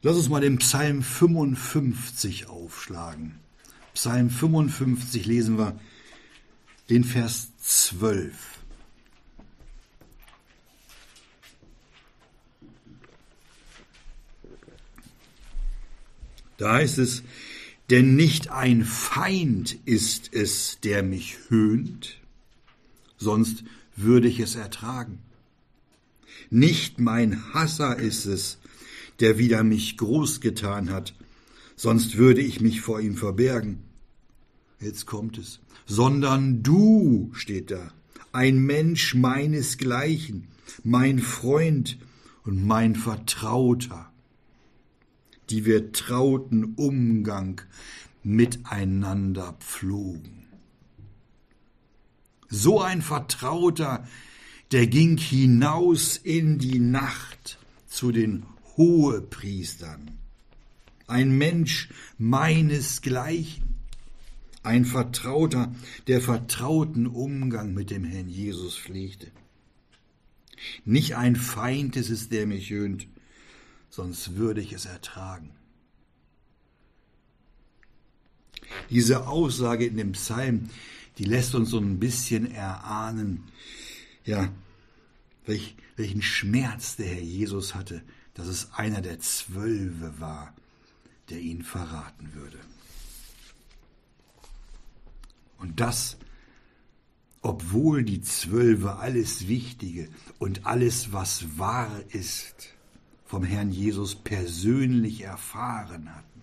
Lass 0.00 0.16
uns 0.16 0.30
mal 0.30 0.40
den 0.40 0.56
Psalm 0.56 1.02
55 1.02 2.48
aufschlagen. 2.48 3.40
Psalm 3.92 4.30
55 4.30 5.26
lesen 5.26 5.58
wir 5.58 5.78
den 6.88 7.04
Vers 7.04 7.48
12. 7.58 8.32
Da 16.56 16.72
heißt 16.72 16.96
es, 16.96 17.22
denn 17.90 18.16
nicht 18.16 18.50
ein 18.50 18.84
Feind 18.84 19.78
ist 19.84 20.32
es, 20.32 20.78
der 20.82 21.02
mich 21.02 21.36
höhnt, 21.48 22.18
sonst 23.16 23.64
würde 23.94 24.28
ich 24.28 24.40
es 24.40 24.54
ertragen. 24.56 25.18
Nicht 26.50 27.00
mein 27.00 27.54
Hasser 27.54 27.96
ist 27.96 28.26
es, 28.26 28.58
der 29.20 29.38
wieder 29.38 29.62
mich 29.62 29.96
groß 29.96 30.40
getan 30.40 30.90
hat, 30.90 31.14
sonst 31.76 32.16
würde 32.16 32.42
ich 32.42 32.60
mich 32.60 32.80
vor 32.80 33.00
ihm 33.00 33.16
verbergen. 33.16 33.82
Jetzt 34.80 35.06
kommt 35.06 35.38
es. 35.38 35.60
Sondern 35.86 36.62
du, 36.62 37.30
steht 37.34 37.70
da, 37.70 37.92
ein 38.32 38.58
Mensch 38.58 39.14
meinesgleichen, 39.14 40.48
mein 40.82 41.20
Freund 41.20 41.96
und 42.44 42.64
mein 42.66 42.96
Vertrauter, 42.96 44.12
die 45.50 45.64
wir 45.64 45.92
trauten 45.92 46.74
Umgang 46.76 47.60
miteinander 48.22 49.54
pflogen. 49.60 50.46
So 52.48 52.80
ein 52.80 53.02
Vertrauter, 53.02 54.06
der 54.72 54.86
ging 54.86 55.16
hinaus 55.16 56.16
in 56.16 56.58
die 56.58 56.78
Nacht 56.78 57.58
zu 57.86 58.12
den 58.12 58.44
Hohepriestern. 58.76 60.10
Ein 61.06 61.36
Mensch 61.38 61.88
meinesgleichen 62.18 63.76
ein 64.66 64.84
Vertrauter, 64.84 65.72
der 66.08 66.20
vertrauten 66.20 67.06
Umgang 67.06 67.72
mit 67.72 67.90
dem 67.90 68.02
Herrn 68.02 68.28
Jesus 68.28 68.76
pflegte. 68.76 69.28
Nicht 70.84 71.14
ein 71.14 71.36
Feind 71.36 71.94
ist 71.94 72.10
es, 72.10 72.28
der 72.28 72.48
mich 72.48 72.70
höhnt, 72.70 73.06
sonst 73.90 74.36
würde 74.36 74.60
ich 74.60 74.72
es 74.72 74.84
ertragen. 74.84 75.50
Diese 78.90 79.26
Aussage 79.26 79.86
in 79.86 79.96
dem 79.96 80.12
Psalm, 80.12 80.68
die 81.18 81.24
lässt 81.24 81.54
uns 81.54 81.70
so 81.70 81.78
ein 81.78 81.98
bisschen 81.98 82.50
erahnen, 82.50 83.44
ja, 84.24 84.52
welch, 85.44 85.76
welchen 85.96 86.22
Schmerz 86.22 86.96
der 86.96 87.06
Herr 87.06 87.22
Jesus 87.22 87.74
hatte, 87.74 88.02
dass 88.34 88.48
es 88.48 88.72
einer 88.74 89.00
der 89.00 89.18
Zwölfe 89.20 90.14
war, 90.18 90.54
der 91.30 91.40
ihn 91.40 91.62
verraten 91.62 92.34
würde. 92.34 92.58
Und 95.58 95.80
das, 95.80 96.18
obwohl 97.40 98.04
die 98.04 98.20
Zwölfe 98.20 98.96
alles 98.96 99.48
Wichtige 99.48 100.08
und 100.38 100.66
alles, 100.66 101.12
was 101.12 101.58
wahr 101.58 102.02
ist, 102.10 102.75
vom 103.26 103.44
Herrn 103.44 103.70
Jesus 103.70 104.14
persönlich 104.14 105.22
erfahren 105.22 106.14
hatten. 106.14 106.36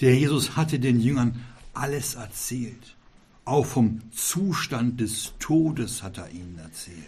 Der 0.00 0.14
Jesus 0.14 0.56
hatte 0.56 0.78
den 0.78 1.00
Jüngern 1.00 1.44
alles 1.74 2.14
erzählt. 2.14 2.96
Auch 3.44 3.66
vom 3.66 4.00
Zustand 4.12 5.00
des 5.00 5.34
Todes 5.38 6.02
hat 6.02 6.18
er 6.18 6.30
ihnen 6.30 6.58
erzählt. 6.58 6.98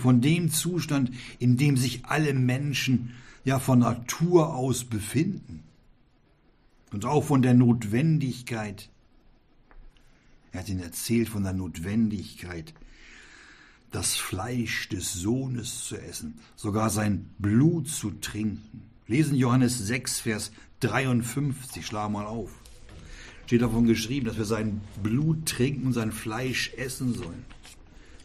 Von 0.00 0.20
dem 0.20 0.50
Zustand, 0.50 1.10
in 1.38 1.56
dem 1.56 1.76
sich 1.76 2.06
alle 2.06 2.32
Menschen 2.34 3.14
ja 3.44 3.58
von 3.58 3.80
Natur 3.80 4.54
aus 4.54 4.84
befinden 4.84 5.62
und 6.92 7.04
auch 7.04 7.24
von 7.24 7.42
der 7.42 7.54
Notwendigkeit. 7.54 8.88
Er 10.52 10.60
hat 10.60 10.68
ihnen 10.68 10.80
erzählt 10.80 11.28
von 11.28 11.42
der 11.42 11.52
Notwendigkeit, 11.52 12.72
das 13.94 14.16
Fleisch 14.16 14.88
des 14.88 15.12
Sohnes 15.12 15.84
zu 15.84 15.96
essen, 15.96 16.34
sogar 16.56 16.90
sein 16.90 17.30
Blut 17.38 17.88
zu 17.88 18.10
trinken. 18.10 18.82
Lesen 19.06 19.36
Johannes 19.36 19.78
6, 19.78 20.20
Vers 20.20 20.50
53, 20.80 21.86
schlag 21.86 22.10
mal 22.10 22.26
auf. 22.26 22.50
Steht 23.46 23.62
davon 23.62 23.86
geschrieben, 23.86 24.26
dass 24.26 24.36
wir 24.36 24.46
sein 24.46 24.80
Blut 25.00 25.46
trinken 25.46 25.86
und 25.86 25.92
sein 25.92 26.10
Fleisch 26.10 26.72
essen 26.76 27.14
sollen. 27.14 27.44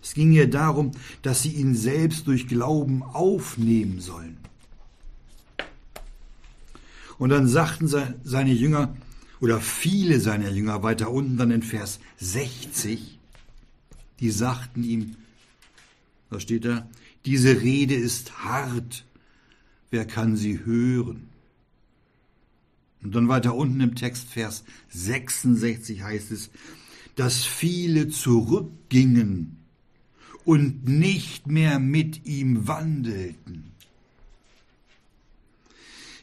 Es 0.01 0.15
ging 0.15 0.31
hier 0.31 0.49
darum, 0.49 0.91
dass 1.21 1.43
sie 1.43 1.51
ihn 1.51 1.75
selbst 1.75 2.25
durch 2.25 2.47
Glauben 2.47 3.03
aufnehmen 3.03 3.99
sollen. 3.99 4.37
Und 7.19 7.29
dann 7.29 7.47
sagten 7.47 7.87
seine 7.87 8.53
Jünger, 8.53 8.95
oder 9.39 9.61
viele 9.61 10.19
seiner 10.19 10.49
Jünger 10.49 10.81
weiter 10.81 11.11
unten 11.11 11.37
dann 11.37 11.51
in 11.51 11.61
Vers 11.61 11.99
60, 12.17 13.19
die 14.19 14.31
sagten 14.31 14.83
ihm, 14.83 15.15
da 16.29 16.39
steht 16.39 16.65
da, 16.65 16.87
diese 17.25 17.61
Rede 17.61 17.95
ist 17.95 18.43
hart, 18.43 19.05
wer 19.91 20.05
kann 20.05 20.35
sie 20.35 20.65
hören? 20.65 21.29
Und 23.01 23.15
dann 23.15 23.27
weiter 23.27 23.55
unten 23.55 23.79
im 23.79 23.95
Text, 23.95 24.29
Vers 24.29 24.63
66 24.89 26.01
heißt 26.01 26.31
es, 26.31 26.49
dass 27.15 27.45
viele 27.45 28.09
zurückgingen 28.09 29.57
und 30.45 30.87
nicht 30.87 31.47
mehr 31.47 31.79
mit 31.79 32.25
ihm 32.25 32.67
wandelten. 32.67 33.71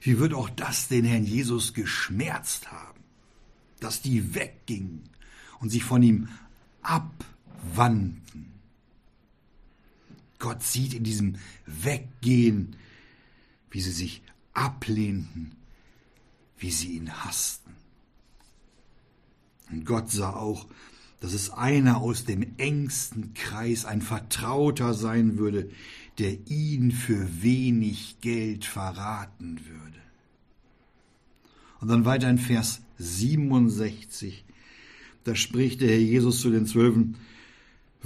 Wie 0.00 0.18
wird 0.18 0.34
auch 0.34 0.50
das 0.50 0.88
den 0.88 1.04
Herrn 1.04 1.24
Jesus 1.24 1.74
geschmerzt 1.74 2.70
haben, 2.70 3.00
dass 3.80 4.02
die 4.02 4.34
weggingen 4.34 5.02
und 5.60 5.70
sich 5.70 5.84
von 5.84 6.02
ihm 6.02 6.28
abwandten. 6.82 8.55
Gott 10.38 10.62
sieht 10.62 10.94
in 10.94 11.04
diesem 11.04 11.36
Weggehen, 11.66 12.76
wie 13.70 13.80
sie 13.80 13.92
sich 13.92 14.22
ablehnten, 14.52 15.52
wie 16.58 16.70
sie 16.70 16.92
ihn 16.92 17.12
hassten. 17.12 17.74
Und 19.70 19.84
Gott 19.84 20.10
sah 20.10 20.30
auch, 20.30 20.66
dass 21.20 21.32
es 21.32 21.50
einer 21.50 21.98
aus 21.98 22.24
dem 22.24 22.46
engsten 22.58 23.34
Kreis, 23.34 23.84
ein 23.84 24.02
Vertrauter 24.02 24.94
sein 24.94 25.38
würde, 25.38 25.70
der 26.18 26.36
ihn 26.48 26.92
für 26.92 27.42
wenig 27.42 28.18
Geld 28.20 28.64
verraten 28.64 29.60
würde. 29.66 30.00
Und 31.80 31.88
dann 31.88 32.04
weiter 32.04 32.30
in 32.30 32.38
Vers 32.38 32.80
67, 32.98 34.44
da 35.24 35.34
spricht 35.34 35.80
der 35.80 35.88
Herr 35.88 35.98
Jesus 35.98 36.40
zu 36.40 36.50
den 36.50 36.66
Zwölfen, 36.66 37.16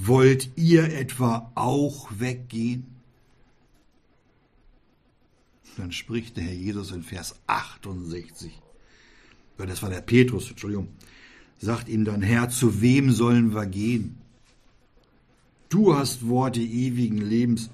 wollt 0.07 0.51
ihr 0.57 0.85
etwa 0.95 1.51
auch 1.55 2.11
weggehen? 2.19 2.87
Dann 5.77 5.93
spricht 5.93 6.37
der 6.37 6.45
Herr 6.45 6.55
Jesus 6.55 6.91
in 6.91 7.03
Vers 7.03 7.37
68, 7.47 8.53
das 9.57 9.83
war 9.83 9.91
der 9.91 10.01
Petrus, 10.01 10.51
Entschuldigung, 10.51 10.89
sagt 11.59 11.89
ihm 11.89 12.05
dann, 12.05 12.23
Herr, 12.23 12.49
zu 12.49 12.81
wem 12.81 13.13
sollen 13.13 13.55
wir 13.55 13.67
gehen? 13.67 14.17
Du 15.69 15.95
hast 15.95 16.27
Worte 16.27 16.61
ewigen 16.61 17.19
Lebens 17.19 17.71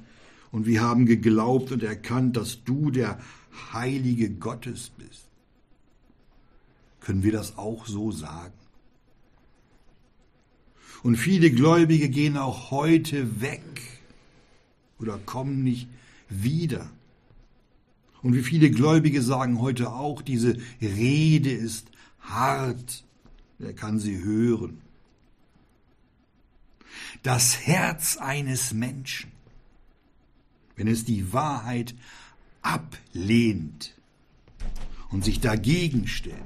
und 0.51 0.67
wir 0.67 0.83
haben 0.83 1.07
geglaubt 1.07 1.73
und 1.73 1.83
erkannt, 1.83 2.37
dass 2.37 2.63
du 2.65 2.91
der 2.91 3.19
Heilige 3.73 4.31
Gottes 4.31 4.91
bist. 4.97 5.27
Können 7.01 7.23
wir 7.23 7.33
das 7.33 7.57
auch 7.57 7.87
so 7.87 8.11
sagen? 8.11 8.53
Und 11.03 11.17
viele 11.17 11.51
Gläubige 11.51 12.09
gehen 12.09 12.37
auch 12.37 12.71
heute 12.71 13.41
weg 13.41 13.63
oder 14.99 15.19
kommen 15.19 15.63
nicht 15.63 15.89
wieder. 16.29 16.91
Und 18.23 18.35
wie 18.35 18.43
viele 18.43 18.71
Gläubige 18.71 19.23
sagen 19.23 19.61
heute 19.61 19.93
auch, 19.93 20.23
diese 20.23 20.57
Rede 20.81 21.51
ist 21.51 21.89
hart 22.21 23.05
Wer 23.59 23.73
kann 23.73 23.99
sie 23.99 24.23
hören? 24.23 24.81
Das 27.23 27.67
Herz 27.67 28.17
eines 28.19 28.73
Menschen, 28.73 29.33
wenn 30.77 30.89
es 30.89 31.05
die 31.05 31.33
Wahrheit 31.33 31.95
ablehnt 32.63 33.95
und 35.11 35.25
sich 35.25 35.41
dagegen 35.41 36.07
stellt, 36.07 36.37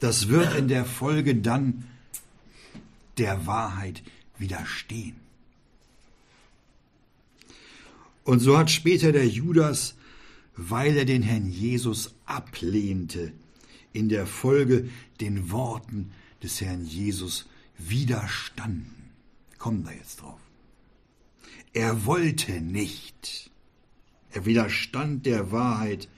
das 0.00 0.28
wird 0.28 0.54
in 0.56 0.68
der 0.68 0.84
Folge 0.84 1.34
dann 1.36 1.84
der 3.18 3.46
Wahrheit 3.46 4.02
widerstehen. 4.38 5.16
Und 8.24 8.40
so 8.40 8.56
hat 8.56 8.70
später 8.70 9.12
der 9.12 9.26
Judas, 9.26 9.96
weil 10.56 10.96
er 10.96 11.04
den 11.04 11.22
Herrn 11.22 11.50
Jesus 11.50 12.14
ablehnte, 12.24 13.32
in 13.92 14.08
der 14.08 14.26
Folge 14.26 14.88
den 15.20 15.50
Worten 15.50 16.12
des 16.42 16.60
Herrn 16.60 16.84
Jesus 16.84 17.46
widerstanden. 17.78 19.10
Kommen 19.58 19.84
da 19.84 19.92
jetzt 19.92 20.20
drauf. 20.20 20.40
Er 21.72 22.04
wollte 22.04 22.60
nicht. 22.60 23.50
Er 24.30 24.44
widerstand 24.46 25.26
der 25.26 25.52
Wahrheit. 25.52 26.08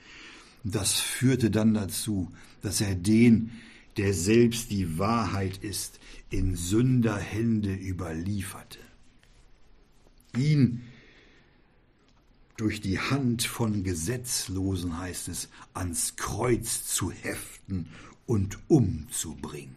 Das 0.63 0.93
führte 0.93 1.51
dann 1.51 1.73
dazu, 1.73 2.31
dass 2.61 2.81
er 2.81 2.95
den, 2.95 3.51
der 3.97 4.13
selbst 4.13 4.71
die 4.71 4.97
Wahrheit 4.99 5.57
ist, 5.57 5.99
in 6.29 6.55
Sünderhände 6.55 7.73
überlieferte. 7.73 8.79
Ihn 10.35 10.83
durch 12.57 12.81
die 12.81 12.99
Hand 12.99 13.43
von 13.43 13.83
Gesetzlosen, 13.83 14.97
heißt 14.97 15.27
es, 15.27 15.49
ans 15.73 16.15
Kreuz 16.15 16.85
zu 16.85 17.11
heften 17.11 17.87
und 18.25 18.57
umzubringen. 18.67 19.75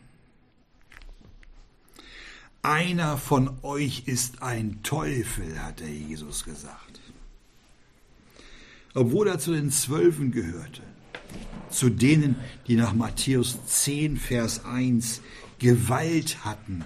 Einer 2.63 3.19
von 3.19 3.59
euch 3.63 4.05
ist 4.07 4.43
ein 4.43 4.83
Teufel, 4.83 5.63
hat 5.63 5.81
der 5.81 5.93
Jesus 5.93 6.45
gesagt. 6.45 7.01
Obwohl 8.95 9.29
er 9.29 9.39
zu 9.39 9.53
den 9.53 9.71
Zwölfen 9.71 10.33
gehörte, 10.33 10.83
zu 11.71 11.91
denen, 11.91 12.37
die 12.67 12.77
nach 12.77 12.95
Matthäus 12.95 13.59
10, 13.67 14.17
Vers 14.17 14.65
1 14.65 15.21
Gewalt 15.59 16.45
hatten, 16.45 16.85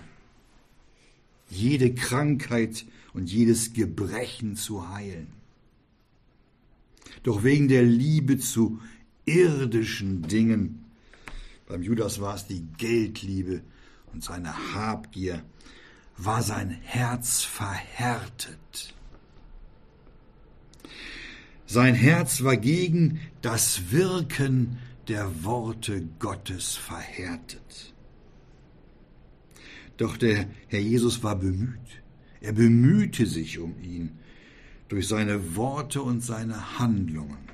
jede 1.48 1.94
Krankheit 1.94 2.86
und 3.12 3.30
jedes 3.30 3.74
Gebrechen 3.74 4.56
zu 4.56 4.88
heilen. 4.88 5.28
Doch 7.22 7.44
wegen 7.44 7.68
der 7.68 7.82
Liebe 7.82 8.38
zu 8.38 8.80
irdischen 9.26 10.22
Dingen, 10.22 10.84
beim 11.66 11.82
Judas 11.82 12.20
war 12.20 12.34
es 12.34 12.46
die 12.46 12.66
Geldliebe 12.78 13.62
und 14.12 14.24
seine 14.24 14.74
Habgier, 14.74 15.44
war 16.16 16.42
sein 16.42 16.70
Herz 16.70 17.42
verhärtet. 17.42 18.94
Sein 21.72 21.94
Herz 21.94 22.42
war 22.42 22.58
gegen 22.58 23.18
das 23.40 23.92
Wirken 23.92 24.76
der 25.08 25.42
Worte 25.42 26.06
Gottes 26.18 26.76
verhärtet. 26.76 27.94
Doch 29.96 30.18
der 30.18 30.50
Herr 30.68 30.80
Jesus 30.80 31.22
war 31.22 31.34
bemüht. 31.34 32.02
Er 32.42 32.52
bemühte 32.52 33.24
sich 33.24 33.58
um 33.58 33.80
ihn 33.82 34.18
durch 34.90 35.08
seine 35.08 35.56
Worte 35.56 36.02
und 36.02 36.22
seine 36.22 36.78
Handlungen, 36.78 37.48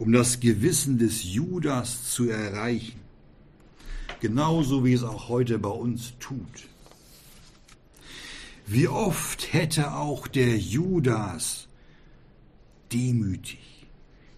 um 0.00 0.10
das 0.10 0.40
Gewissen 0.40 0.98
des 0.98 1.22
Judas 1.22 2.10
zu 2.10 2.28
erreichen, 2.28 2.98
genauso 4.18 4.84
wie 4.84 4.92
es 4.92 5.04
auch 5.04 5.28
heute 5.28 5.60
bei 5.60 5.68
uns 5.68 6.14
tut. 6.18 6.68
Wie 8.66 8.88
oft 8.88 9.52
hätte 9.52 9.94
auch 9.94 10.26
der 10.26 10.58
Judas 10.58 11.68
demütig 12.94 13.58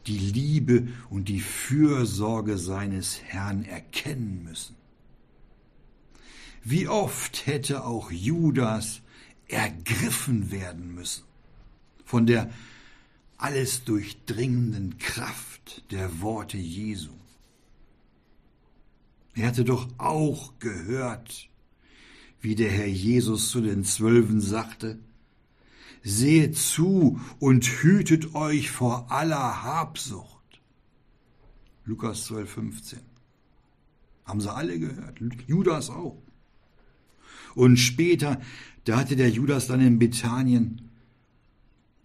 die 0.06 0.18
Liebe 0.18 0.88
und 1.10 1.28
die 1.28 1.40
Fürsorge 1.40 2.58
seines 2.58 3.22
Herrn 3.22 3.64
erkennen 3.64 4.44
müssen. 4.44 4.76
Wie 6.62 6.88
oft 6.88 7.46
hätte 7.46 7.84
auch 7.84 8.10
Judas 8.10 9.02
ergriffen 9.48 10.50
werden 10.50 10.94
müssen 10.94 11.24
von 12.04 12.26
der 12.26 12.50
alles 13.36 13.84
durchdringenden 13.84 14.98
Kraft 14.98 15.84
der 15.90 16.20
Worte 16.20 16.56
Jesu. 16.56 17.10
Er 19.34 19.48
hatte 19.48 19.64
doch 19.64 19.88
auch 19.98 20.54
gehört, 20.58 21.48
wie 22.40 22.54
der 22.54 22.70
Herr 22.70 22.86
Jesus 22.86 23.50
zu 23.50 23.60
den 23.60 23.84
Zwölfen 23.84 24.40
sagte, 24.40 24.98
Seht 26.08 26.56
zu 26.56 27.18
und 27.40 27.66
hütet 27.66 28.36
euch 28.36 28.70
vor 28.70 29.10
aller 29.10 29.64
Habsucht. 29.64 30.60
Lukas 31.84 32.26
12, 32.26 32.48
15. 32.48 32.98
Haben 34.24 34.40
sie 34.40 34.54
alle 34.54 34.78
gehört, 34.78 35.18
Judas 35.48 35.90
auch. 35.90 36.22
Und 37.56 37.78
später, 37.78 38.40
da 38.84 38.98
hatte 38.98 39.16
der 39.16 39.30
Judas 39.30 39.66
dann 39.66 39.80
in 39.80 39.98
Bethanien 39.98 40.92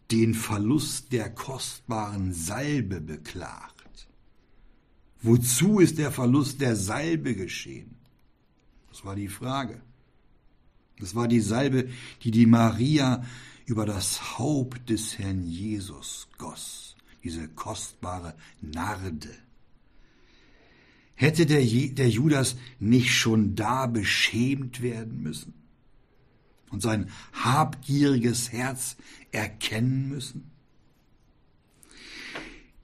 den 0.10 0.34
Verlust 0.34 1.12
der 1.12 1.30
kostbaren 1.30 2.34
Salbe 2.34 3.02
beklagt. 3.02 4.08
Wozu 5.22 5.80
ist 5.80 6.00
der 6.00 6.12
Verlust 6.12 6.60
der 6.60 6.76
Salbe 6.76 7.36
geschehen? 7.36 7.98
Das 8.90 9.06
war 9.06 9.16
die 9.16 9.28
Frage. 9.28 9.80
Das 10.98 11.14
war 11.14 11.28
die 11.28 11.40
Salbe, 11.40 11.88
die 12.24 12.32
die 12.32 12.48
Maria 12.48 13.24
über 13.72 13.86
das 13.86 14.38
Haupt 14.38 14.90
des 14.90 15.18
Herrn 15.18 15.48
Jesus 15.48 16.28
goss, 16.38 16.96
diese 17.24 17.48
kostbare 17.48 18.36
Narde. 18.62 19.34
Hätte 21.16 21.46
der, 21.46 21.62
der 21.64 22.10
Judas 22.10 22.58
nicht 22.80 23.14
schon 23.14 23.56
da 23.56 23.88
beschämt 23.88 24.82
werden 24.82 25.24
müssen? 25.24 25.54
und 26.72 26.82
sein 26.82 27.10
habgieriges 27.34 28.52
Herz 28.52 28.96
erkennen 29.32 30.10
müssen? 30.10 30.50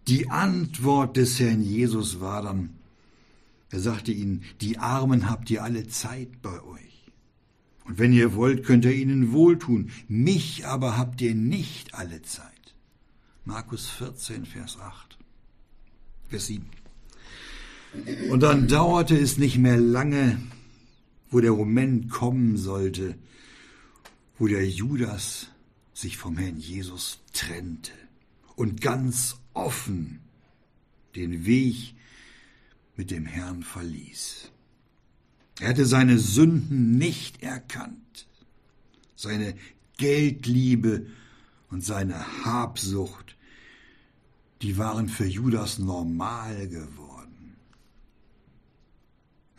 Die 0.07 0.29
Antwort 0.29 1.17
des 1.17 1.39
Herrn 1.39 1.63
Jesus 1.63 2.19
war 2.19 2.41
dann, 2.41 2.69
er 3.69 3.81
sagte 3.81 4.11
ihnen, 4.11 4.43
die 4.61 4.77
Armen 4.77 5.29
habt 5.29 5.49
ihr 5.49 5.63
alle 5.63 5.87
Zeit 5.87 6.41
bei 6.41 6.61
euch. 6.63 6.86
Und 7.87 7.99
wenn 7.99 8.11
ihr 8.11 8.35
wollt, 8.35 8.65
könnt 8.65 8.85
ihr 8.85 8.93
ihnen 8.93 9.31
wohltun. 9.31 9.91
Mich 10.07 10.65
aber 10.65 10.97
habt 10.97 11.21
ihr 11.21 11.33
nicht 11.33 11.93
alle 11.93 12.21
Zeit. 12.21 12.51
Markus 13.45 13.87
14, 13.87 14.45
Vers 14.45 14.77
8. 14.77 15.17
Vers 16.27 16.47
7. 16.47 16.65
Und 18.29 18.43
dann 18.43 18.67
dauerte 18.67 19.17
es 19.17 19.37
nicht 19.37 19.57
mehr 19.57 19.77
lange, 19.77 20.37
wo 21.29 21.39
der 21.39 21.53
Moment 21.53 22.09
kommen 22.09 22.57
sollte, 22.57 23.17
wo 24.37 24.47
der 24.47 24.67
Judas 24.67 25.47
sich 25.93 26.17
vom 26.17 26.37
Herrn 26.37 26.57
Jesus 26.57 27.19
trennte 27.33 27.93
und 28.55 28.81
ganz 28.81 29.37
offen 29.53 30.19
den 31.15 31.45
Weg 31.45 31.95
mit 32.97 33.11
dem 33.11 33.25
Herrn 33.25 33.63
verließ. 33.63 34.51
Er 35.59 35.69
hatte 35.69 35.85
seine 35.85 36.19
Sünden 36.19 36.97
nicht 36.97 37.41
erkannt, 37.41 38.27
seine 39.15 39.55
Geldliebe 39.97 41.07
und 41.69 41.83
seine 41.83 42.45
Habsucht, 42.45 43.35
die 44.61 44.77
waren 44.77 45.09
für 45.09 45.25
Judas 45.25 45.79
normal 45.79 46.67
geworden. 46.67 47.55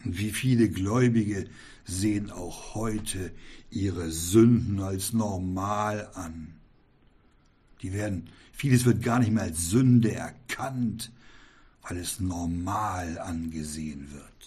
Und 0.05 0.19
wie 0.19 0.31
viele 0.31 0.69
Gläubige 0.69 1.49
sehen 1.85 2.31
auch 2.31 2.75
heute 2.75 3.33
ihre 3.71 4.11
Sünden 4.11 4.81
als 4.81 5.13
normal 5.13 6.11
an. 6.15 6.55
Die 7.83 7.93
werden, 7.93 8.29
vieles 8.53 8.85
wird 8.85 9.03
gar 9.03 9.19
nicht 9.19 9.33
mehr 9.33 9.45
als 9.45 9.71
Sünde 9.71 10.13
erkannt, 10.13 11.13
weil 11.83 11.99
es 11.99 12.21
normal 12.21 13.19
angesehen 13.19 14.13
wird. 14.13 14.38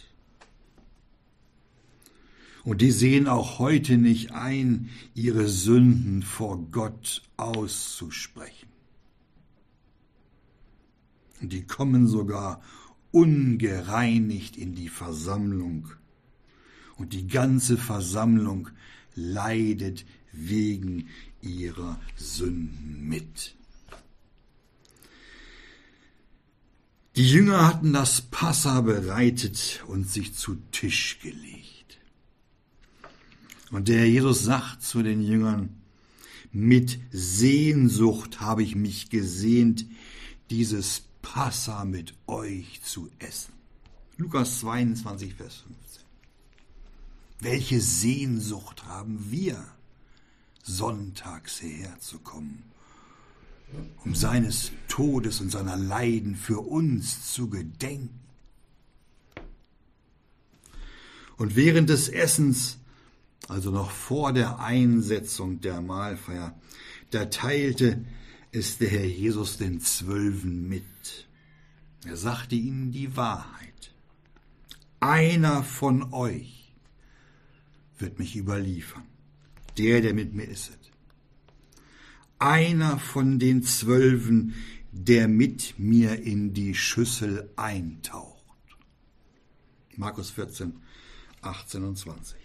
Und 2.63 2.82
die 2.82 2.91
sehen 2.91 3.28
auch 3.28 3.60
heute 3.60 3.97
nicht 3.97 4.32
ein, 4.34 4.89
ihre 5.15 5.47
Sünden 5.47 6.21
vor 6.21 6.60
Gott 6.71 7.24
auszusprechen. 7.38 8.69
Und 11.41 11.54
die 11.54 11.65
kommen 11.65 12.08
sogar 12.08 12.62
ungereinigt 13.12 14.58
in 14.58 14.76
die 14.76 14.89
Versammlung. 14.89 15.89
Und 16.97 17.13
die 17.13 17.28
ganze 17.28 17.78
Versammlung 17.78 18.69
leidet 19.15 20.06
wegen 20.32 21.08
ihrer 21.41 22.00
Sünden 22.15 23.08
mit. 23.08 23.56
Die 27.15 27.30
Jünger 27.30 27.67
hatten 27.67 27.91
das 27.91 28.21
Passa 28.21 28.82
bereitet 28.82 29.84
und 29.88 30.10
sich 30.10 30.34
zu 30.34 30.56
Tisch 30.71 31.19
gelegt. 31.21 31.81
Und 33.71 33.88
der 33.88 34.07
Jesus 34.10 34.43
sagt 34.43 34.84
zu 34.84 35.01
den 35.01 35.21
Jüngern, 35.21 35.81
mit 36.51 36.99
Sehnsucht 37.12 38.41
habe 38.41 38.63
ich 38.63 38.75
mich 38.75 39.10
gesehnt, 39.10 39.86
dieses 40.49 41.03
Passa 41.21 41.86
mit 41.86 42.13
euch 42.27 42.81
zu 42.84 43.10
essen. 43.19 43.53
Lukas 44.17 44.60
22, 44.60 45.36
Vers 45.36 45.55
15. 45.55 46.03
Welche 47.39 47.79
Sehnsucht 47.79 48.86
haben 48.86 49.31
wir, 49.31 49.65
sonntags 50.63 51.60
hierher 51.60 51.97
zu 51.99 52.19
kommen, 52.19 52.63
um 54.03 54.13
seines 54.13 54.71
Todes 54.89 55.39
und 55.39 55.49
seiner 55.49 55.77
Leiden 55.77 56.36
für 56.36 56.60
uns 56.60 57.31
zu 57.31 57.49
gedenken. 57.49 58.19
Und 61.38 61.55
während 61.55 61.89
des 61.89 62.10
Essens, 62.10 62.77
also 63.52 63.70
noch 63.70 63.92
vor 63.92 64.32
der 64.32 64.60
Einsetzung 64.60 65.60
der 65.60 65.82
Mahlfeier, 65.82 66.58
da 67.10 67.26
teilte 67.26 68.06
es 68.54 68.78
der 68.78 68.90
Herr 68.90 69.06
Jesus 69.06 69.58
den 69.58 69.82
Zwölfen 69.82 70.70
mit. 70.70 71.28
Er 72.06 72.16
sagte 72.16 72.56
ihnen 72.56 72.94
die 72.94 73.18
Wahrheit. 73.18 73.94
Einer 75.02 75.64
von 75.64 76.14
euch 76.14 76.74
wird 78.00 78.20
mich 78.20 78.38
überliefern, 78.38 79.04
der, 79.78 80.00
der 80.00 80.14
mit 80.14 80.34
mir 80.34 80.48
isset. 80.48 80.80
Einer 82.40 83.00
von 83.00 83.38
den 83.38 83.64
Zwölfen, 83.64 84.56
der 84.94 85.28
mit 85.28 85.78
mir 85.78 86.22
in 86.22 86.54
die 86.54 86.74
Schüssel 86.74 87.52
eintaucht. 87.58 88.46
Markus 89.98 90.32
14, 90.32 90.74
18 91.42 91.84
und 91.84 91.98
20. 91.98 92.40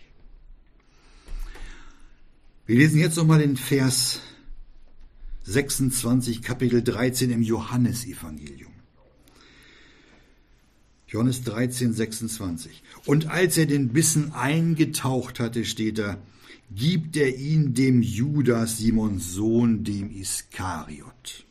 Wir 2.66 2.79
lesen 2.79 2.98
jetzt 2.98 3.16
nochmal 3.16 3.38
den 3.38 3.57
Vers 3.57 4.20
26, 5.44 6.42
Kapitel 6.42 6.83
13 6.83 7.31
im 7.31 7.42
Johannesevangelium. 7.42 8.72
Johannes 11.07 11.44
13, 11.44 11.92
26. 11.92 12.83
Und 13.05 13.31
als 13.31 13.57
er 13.57 13.66
den 13.66 13.90
Bissen 13.90 14.33
eingetaucht 14.33 15.38
hatte, 15.38 15.64
steht 15.64 15.98
da, 15.98 16.18
gibt 16.74 17.16
er 17.16 17.37
ihn 17.37 17.74
dem 17.74 18.02
Judas, 18.02 18.79
Simons 18.79 19.33
Sohn, 19.33 19.85
dem 19.85 20.11
Iskariot. 20.11 21.46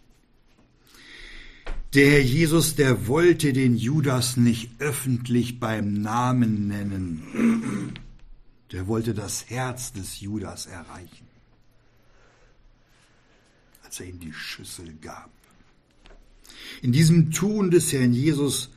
Der 1.93 2.09
Herr 2.11 2.21
Jesus, 2.21 2.75
der 2.75 3.07
wollte 3.07 3.53
den 3.53 3.77
Judas 3.77 4.35
nicht 4.35 4.69
öffentlich 4.79 5.61
beim 5.61 5.93
Namen 5.93 6.67
nennen. 6.67 7.93
Der 8.75 8.85
wollte 8.85 9.15
das 9.15 9.49
Herz 9.49 9.93
des 9.93 10.19
Judas 10.19 10.67
erreichen 10.67 11.25
als 13.95 14.01
er 14.01 14.07
ihm 14.07 14.19
die 14.19 14.33
Schüssel 14.33 14.93
gab. 15.01 15.31
In 16.81 16.91
diesem 16.91 17.31
Tun 17.31 17.71
des 17.71 17.93
Herrn 17.93 18.11
Jesus, 18.11 18.69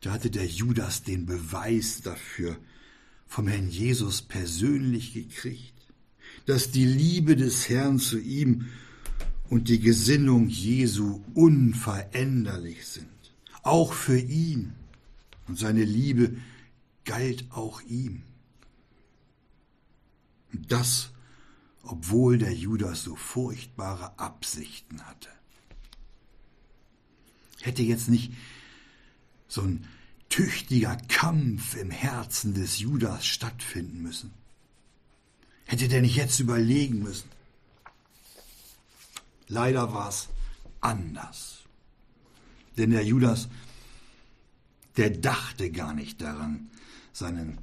da 0.00 0.12
hatte 0.12 0.30
der 0.30 0.46
Judas 0.46 1.02
den 1.02 1.26
Beweis 1.26 2.00
dafür 2.00 2.56
vom 3.26 3.46
Herrn 3.46 3.68
Jesus 3.68 4.22
persönlich 4.22 5.12
gekriegt, 5.12 5.74
dass 6.46 6.70
die 6.70 6.86
Liebe 6.86 7.36
des 7.36 7.68
Herrn 7.68 7.98
zu 7.98 8.18
ihm 8.18 8.68
und 9.50 9.68
die 9.68 9.80
Gesinnung 9.80 10.48
Jesu 10.48 11.22
unveränderlich 11.34 12.86
sind, 12.86 13.34
auch 13.62 13.92
für 13.92 14.18
ihn. 14.18 14.72
Und 15.46 15.58
seine 15.58 15.84
Liebe 15.84 16.36
galt 17.04 17.44
auch 17.50 17.82
ihm. 17.82 18.22
Und 20.52 20.70
das 20.70 21.12
obwohl 21.82 22.38
der 22.38 22.54
Judas 22.54 23.02
so 23.02 23.16
furchtbare 23.16 24.18
Absichten 24.18 25.04
hatte. 25.06 25.28
Hätte 27.60 27.82
jetzt 27.82 28.08
nicht 28.08 28.32
so 29.48 29.62
ein 29.62 29.86
tüchtiger 30.28 30.96
Kampf 31.08 31.76
im 31.76 31.90
Herzen 31.90 32.54
des 32.54 32.78
Judas 32.78 33.26
stattfinden 33.26 34.02
müssen? 34.02 34.32
Hätte 35.66 35.88
der 35.88 36.02
nicht 36.02 36.16
jetzt 36.16 36.40
überlegen 36.40 37.00
müssen? 37.00 37.28
Leider 39.48 39.92
war 39.92 40.08
es 40.08 40.28
anders. 40.80 41.58
Denn 42.76 42.90
der 42.90 43.04
Judas, 43.04 43.48
der 44.96 45.10
dachte 45.10 45.70
gar 45.70 45.94
nicht 45.94 46.20
daran, 46.20 46.70
seinen 47.12 47.58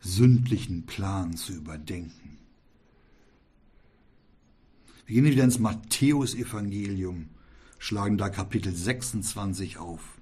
sündlichen 0.00 0.86
Plan 0.86 1.36
zu 1.36 1.52
überdenken. 1.52 2.38
Wir 5.06 5.14
gehen 5.14 5.24
wieder 5.24 5.44
ins 5.44 5.58
Matthäusevangelium, 5.58 7.28
schlagen 7.78 8.18
da 8.18 8.28
Kapitel 8.28 8.74
26 8.74 9.78
auf 9.78 10.18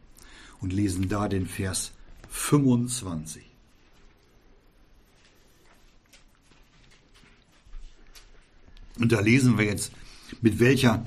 und 0.60 0.72
lesen 0.72 1.08
da 1.08 1.28
den 1.28 1.46
Vers 1.46 1.92
25. 2.30 3.44
Und 8.98 9.12
da 9.12 9.20
lesen 9.20 9.58
wir 9.58 9.66
jetzt, 9.66 9.92
mit 10.40 10.58
welcher, 10.58 11.06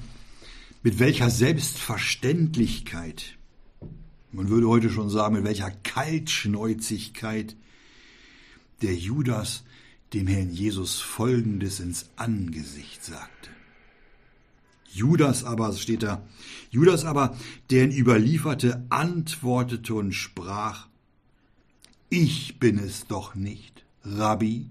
mit 0.84 1.00
welcher 1.00 1.30
Selbstverständlichkeit, 1.30 3.38
man 4.32 4.50
würde 4.50 4.68
heute 4.68 4.90
schon 4.90 5.10
sagen, 5.10 5.36
mit 5.36 5.44
welcher 5.44 5.72
Kaltschnäuzigkeit 5.72 7.56
der 8.82 8.96
Judas 8.96 9.64
dem 10.14 10.28
Herrn 10.28 10.50
Jesus 10.50 11.00
Folgendes 11.00 11.80
ins 11.80 12.10
Angesicht 12.16 13.04
sagte. 13.04 13.50
Judas 14.92 15.44
aber, 15.44 15.72
steht 15.74 16.04
da, 16.04 16.28
Judas 16.72 17.06
aber, 17.06 17.38
der 17.70 17.86
ihn 17.86 17.92
überlieferte, 17.92 18.86
antwortete 18.90 19.94
und 19.94 20.14
sprach, 20.14 20.88
ich 22.10 22.60
bin 22.60 22.80
es 22.80 23.06
doch 23.06 23.36
nicht, 23.36 23.86
Rabbi. 24.04 24.70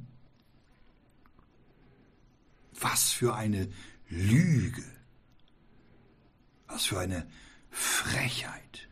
Was 2.81 3.11
für 3.11 3.35
eine 3.35 3.69
Lüge, 4.09 4.85
was 6.67 6.87
für 6.87 6.99
eine 6.99 7.27
Frechheit. 7.71 8.88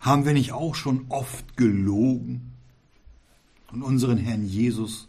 Haben 0.00 0.24
wir 0.24 0.32
nicht 0.32 0.52
auch 0.52 0.74
schon 0.74 1.06
oft 1.08 1.56
gelogen 1.56 2.52
und 3.72 3.82
unseren 3.82 4.18
Herrn 4.18 4.46
Jesus 4.46 5.08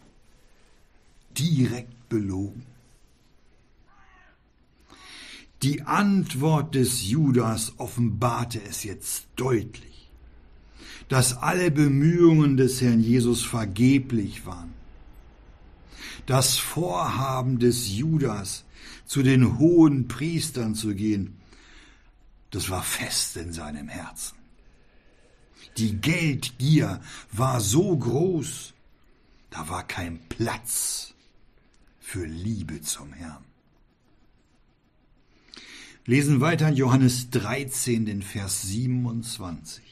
direkt 1.36 2.08
belogen? 2.08 2.66
Die 5.62 5.82
Antwort 5.82 6.76
des 6.76 7.08
Judas 7.08 7.72
offenbarte 7.78 8.62
es 8.62 8.84
jetzt 8.84 9.26
deutlich, 9.34 10.08
dass 11.08 11.36
alle 11.36 11.72
Bemühungen 11.72 12.56
des 12.56 12.80
Herrn 12.80 13.00
Jesus 13.00 13.44
vergeblich 13.44 14.46
waren. 14.46 14.72
Das 16.26 16.58
Vorhaben 16.58 17.58
des 17.58 17.88
Judas, 17.88 18.64
zu 19.04 19.22
den 19.22 19.58
hohen 19.58 20.06
Priestern 20.06 20.74
zu 20.74 20.94
gehen, 20.94 21.38
das 22.50 22.70
war 22.70 22.82
fest 22.82 23.36
in 23.36 23.52
seinem 23.52 23.88
Herzen. 23.88 24.37
Die 25.76 26.00
Geldgier 26.00 27.00
war 27.32 27.60
so 27.60 27.96
groß, 27.96 28.74
da 29.50 29.68
war 29.68 29.86
kein 29.86 30.18
Platz 30.28 31.14
für 32.00 32.24
Liebe 32.24 32.80
zum 32.80 33.12
Herrn. 33.12 33.44
Lesen 36.06 36.40
weiter 36.40 36.68
in 36.68 36.76
Johannes 36.76 37.28
13, 37.30 38.06
den 38.06 38.22
Vers 38.22 38.62
27. 38.62 39.82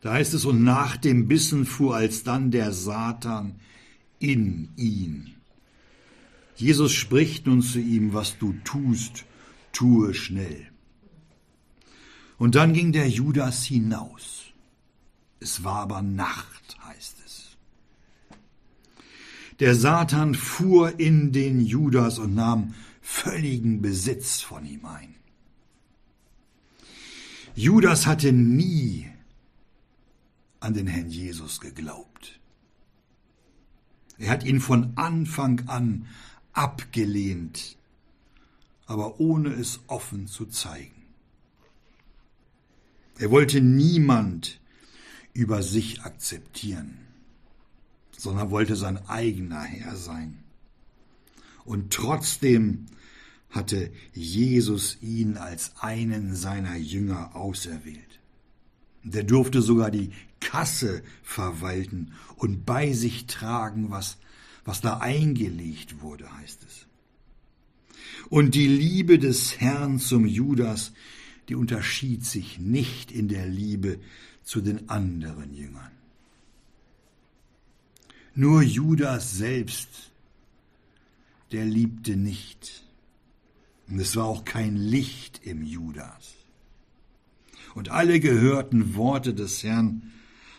Da 0.00 0.12
heißt 0.12 0.34
es, 0.34 0.44
und 0.44 0.64
nach 0.64 0.96
dem 0.96 1.28
Bissen 1.28 1.64
fuhr 1.64 1.96
alsdann 1.96 2.50
der 2.50 2.72
Satan 2.72 3.60
in 4.18 4.70
ihn. 4.76 5.34
Jesus 6.56 6.92
spricht 6.92 7.46
nun 7.46 7.62
zu 7.62 7.78
ihm, 7.78 8.12
was 8.12 8.38
du 8.38 8.54
tust, 8.64 9.24
tue 9.72 10.14
schnell. 10.14 10.66
Und 12.38 12.54
dann 12.54 12.72
ging 12.72 12.92
der 12.92 13.08
Judas 13.08 13.64
hinaus. 13.64 14.44
Es 15.40 15.64
war 15.64 15.80
aber 15.80 16.02
Nacht, 16.02 16.78
heißt 16.84 17.16
es. 17.26 17.56
Der 19.60 19.74
Satan 19.74 20.34
fuhr 20.34 21.00
in 21.00 21.32
den 21.32 21.60
Judas 21.60 22.18
und 22.18 22.34
nahm 22.34 22.74
völligen 23.00 23.82
Besitz 23.82 24.40
von 24.40 24.64
ihm 24.64 24.84
ein. 24.86 25.14
Judas 27.54 28.06
hatte 28.06 28.32
nie 28.32 29.10
an 30.60 30.74
den 30.74 30.86
Herrn 30.86 31.10
Jesus 31.10 31.60
geglaubt. 31.60 32.38
Er 34.16 34.30
hat 34.30 34.44
ihn 34.44 34.60
von 34.60 34.92
Anfang 34.96 35.68
an 35.68 36.06
abgelehnt, 36.52 37.76
aber 38.86 39.18
ohne 39.20 39.50
es 39.50 39.80
offen 39.88 40.26
zu 40.28 40.46
zeigen. 40.46 40.97
Er 43.18 43.30
wollte 43.30 43.60
niemand 43.60 44.60
über 45.34 45.62
sich 45.62 46.02
akzeptieren, 46.02 46.98
sondern 48.16 48.50
wollte 48.50 48.76
sein 48.76 48.98
eigener 49.08 49.62
Herr 49.62 49.96
sein. 49.96 50.38
Und 51.64 51.92
trotzdem 51.92 52.86
hatte 53.50 53.90
Jesus 54.12 54.98
ihn 55.00 55.36
als 55.36 55.72
einen 55.80 56.34
seiner 56.34 56.76
Jünger 56.76 57.34
auserwählt. 57.34 58.20
Der 59.02 59.24
durfte 59.24 59.62
sogar 59.62 59.90
die 59.90 60.10
Kasse 60.40 61.02
verwalten 61.22 62.12
und 62.36 62.64
bei 62.64 62.92
sich 62.92 63.26
tragen, 63.26 63.90
was, 63.90 64.18
was 64.64 64.80
da 64.80 64.98
eingelegt 64.98 66.02
wurde, 66.02 66.32
heißt 66.38 66.60
es. 66.64 66.86
Und 68.28 68.54
die 68.54 68.68
Liebe 68.68 69.18
des 69.18 69.60
Herrn 69.60 69.98
zum 69.98 70.26
Judas, 70.26 70.92
die 71.48 71.54
unterschied 71.54 72.24
sich 72.24 72.58
nicht 72.58 73.10
in 73.10 73.28
der 73.28 73.46
Liebe 73.46 73.98
zu 74.42 74.60
den 74.60 74.88
anderen 74.88 75.54
Jüngern. 75.54 75.90
Nur 78.34 78.62
Judas 78.62 79.36
selbst, 79.36 79.88
der 81.52 81.64
liebte 81.64 82.16
nicht. 82.16 82.84
Und 83.88 83.98
es 83.98 84.14
war 84.16 84.26
auch 84.26 84.44
kein 84.44 84.76
Licht 84.76 85.40
im 85.44 85.64
Judas. 85.64 86.34
Und 87.74 87.88
alle 87.88 88.20
gehörten 88.20 88.94
Worte 88.94 89.34
des 89.34 89.62
Herrn 89.62 90.12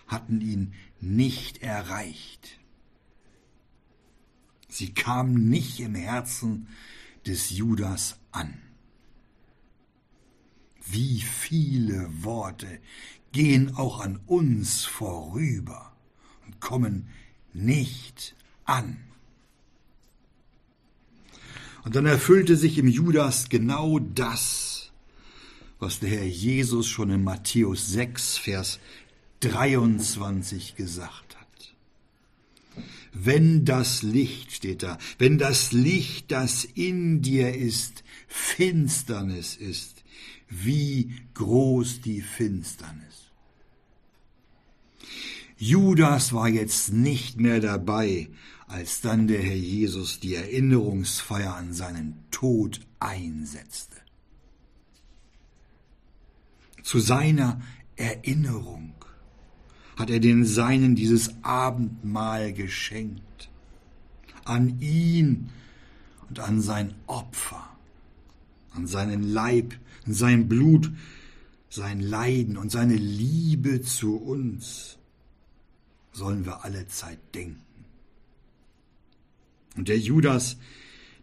hatten 0.08 0.42
ihn 0.42 0.74
nicht 1.00 1.62
erreicht. 1.62 2.60
Sie 4.68 4.94
kamen 4.94 5.50
nicht 5.50 5.80
im 5.80 5.96
Herzen 5.96 6.68
des 7.26 7.50
Judas 7.50 8.18
an. 8.32 8.58
Wie 10.92 11.22
viele 11.22 12.10
Worte 12.24 12.80
gehen 13.32 13.76
auch 13.76 14.00
an 14.00 14.20
uns 14.26 14.86
vorüber 14.86 15.94
und 16.46 16.60
kommen 16.60 17.08
nicht 17.54 18.36
an. 18.66 18.98
Und 21.84 21.96
dann 21.96 22.06
erfüllte 22.06 22.58
sich 22.58 22.78
im 22.78 22.88
Judas 22.88 23.50
genau 23.50 24.00
das, 24.00 24.92
was 25.80 26.00
der 26.00 26.10
Herr 26.10 26.26
Jesus 26.26 26.88
schon 26.88 27.10
in 27.10 27.24
Matthäus 27.24 27.88
6, 27.88 28.38
Vers 28.38 28.80
23 29.40 30.76
gesagt 30.76 31.38
hat. 31.38 31.76
Wenn 33.14 33.66
das 33.66 34.04
Licht, 34.04 34.52
steht 34.52 34.84
da, 34.84 34.98
wenn 35.18 35.38
das 35.38 35.72
Licht, 35.72 36.32
das 36.32 36.64
in 36.64 37.22
dir 37.22 37.56
ist, 37.56 38.04
Finsternis 38.28 39.56
ist, 39.56 39.99
wie 40.50 41.14
groß 41.36 42.02
die 42.02 42.22
Finsternis. 42.22 43.32
Judas 45.58 46.34
war 46.34 46.48
jetzt 46.48 46.94
nicht 46.94 47.40
mehr 47.40 47.60
dabei, 47.60 48.30
als 48.68 49.02
dann 49.02 49.28
der 49.28 49.42
Herr 49.42 49.56
Jesus 49.56 50.20
die 50.20 50.36
Erinnerungsfeier 50.36 51.56
an 51.56 51.74
seinen 51.74 52.24
Tod 52.32 52.80
einsetzte. 53.00 53.98
Zu 56.84 57.00
seiner 57.00 57.62
Erinnerung 57.98 58.94
hat 59.98 60.10
er 60.10 60.22
den 60.22 60.46
Seinen 60.46 60.96
dieses 60.96 61.44
Abendmahl 61.44 62.54
geschenkt. 62.54 63.50
An 64.46 64.80
ihn 64.80 65.50
und 66.30 66.40
an 66.40 66.62
sein 66.62 66.96
Opfer, 67.06 67.68
an 68.72 68.88
seinen 68.88 69.24
Leib, 69.24 69.76
sein 70.14 70.48
Blut, 70.48 70.92
sein 71.70 72.00
Leiden 72.00 72.58
und 72.58 72.72
seine 72.72 72.96
Liebe 72.96 73.82
zu 73.82 74.16
uns 74.16 74.98
sollen 76.12 76.46
wir 76.46 76.64
alle 76.66 76.88
Zeit 76.88 77.20
denken. 77.36 77.62
Und 79.76 79.88
der 79.88 80.00
Judas, 80.00 80.58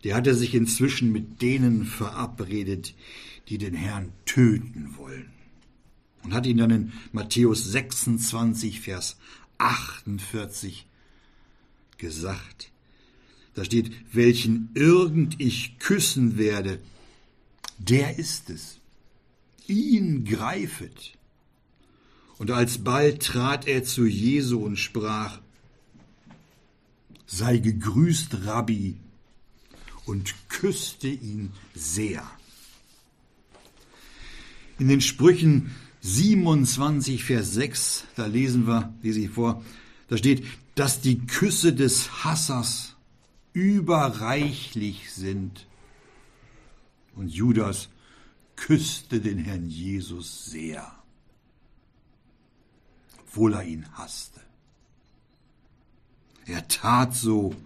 der 0.04 0.14
hatte 0.14 0.34
sich 0.34 0.54
inzwischen 0.54 1.12
mit 1.12 1.42
denen 1.42 1.84
verabredet, 1.84 2.94
die 3.48 3.58
den 3.58 3.74
Herrn 3.74 4.12
töten 4.24 4.94
wollen. 4.96 5.30
Und 6.22 6.32
hat 6.32 6.46
ihn 6.46 6.56
dann 6.58 6.70
in 6.70 6.92
Matthäus 7.12 7.64
26, 7.70 8.80
Vers 8.80 9.16
48 9.58 10.86
gesagt. 11.98 12.70
Da 13.54 13.64
steht, 13.64 13.90
welchen 14.12 14.70
irgend 14.74 15.40
ich 15.40 15.78
küssen 15.78 16.36
werde, 16.36 16.80
der 17.78 18.18
ist 18.18 18.50
es. 18.50 18.78
Ihn 19.66 20.24
greifet. 20.24 21.12
Und 22.38 22.50
alsbald 22.50 23.22
trat 23.22 23.66
er 23.66 23.84
zu 23.84 24.04
Jesu 24.04 24.64
und 24.64 24.76
sprach, 24.76 25.40
sei 27.26 27.58
gegrüßt, 27.58 28.44
Rabbi, 28.44 28.96
und 30.04 30.34
küsste 30.48 31.08
ihn 31.08 31.52
sehr. 31.74 32.30
In 34.78 34.88
den 34.88 35.00
Sprüchen 35.00 35.74
27, 36.02 37.24
Vers 37.24 37.54
6, 37.54 38.04
da 38.14 38.26
lesen 38.26 38.66
wir, 38.66 38.94
lese 39.02 39.20
ich 39.20 39.30
vor, 39.30 39.64
da 40.08 40.16
steht, 40.16 40.44
dass 40.76 41.00
die 41.00 41.26
Küsse 41.26 41.72
des 41.72 42.24
Hassers 42.24 42.94
überreichlich 43.52 45.10
sind. 45.12 45.66
Und 47.16 47.28
Judas 47.28 47.88
küsste 48.54 49.20
den 49.20 49.38
Herrn 49.38 49.68
Jesus 49.68 50.46
sehr, 50.46 50.92
obwohl 53.18 53.54
er 53.54 53.64
ihn 53.64 53.86
hasste. 53.92 54.40
Er 56.46 56.68
tat 56.68 57.14
so, 57.14 57.56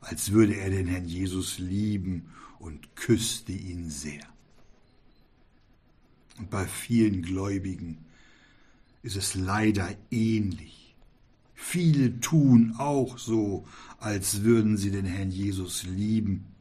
als 0.00 0.32
würde 0.32 0.54
er 0.54 0.70
den 0.70 0.86
Herrn 0.86 1.06
Jesus 1.06 1.58
lieben 1.58 2.30
und 2.58 2.94
küsste 2.94 3.52
ihn 3.52 3.90
sehr. 3.90 4.26
Und 6.38 6.50
bei 6.50 6.66
vielen 6.66 7.22
Gläubigen 7.22 7.98
ist 9.02 9.16
es 9.16 9.34
leider 9.34 9.88
ähnlich. 10.10 10.94
Viele 11.54 12.20
tun 12.20 12.74
auch 12.78 13.18
so, 13.18 13.66
als 13.98 14.42
würden 14.42 14.76
sie 14.76 14.90
den 14.90 15.06
Herrn 15.06 15.30
Jesus 15.30 15.84
lieben, 15.84 16.51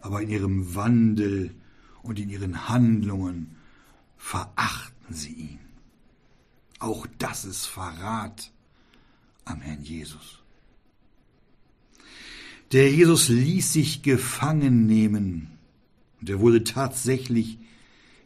aber 0.00 0.22
in 0.22 0.30
ihrem 0.30 0.74
Wandel 0.74 1.54
und 2.02 2.18
in 2.18 2.30
ihren 2.30 2.68
Handlungen 2.68 3.56
verachten 4.16 5.14
sie 5.14 5.32
ihn. 5.32 5.58
Auch 6.78 7.06
das 7.18 7.44
ist 7.44 7.66
Verrat 7.66 8.52
am 9.44 9.60
Herrn 9.60 9.82
Jesus. 9.82 10.40
Der 12.72 12.90
Jesus 12.90 13.28
ließ 13.28 13.72
sich 13.72 14.02
gefangen 14.02 14.86
nehmen 14.86 15.58
und 16.20 16.30
er 16.30 16.40
wurde 16.40 16.64
tatsächlich 16.64 17.58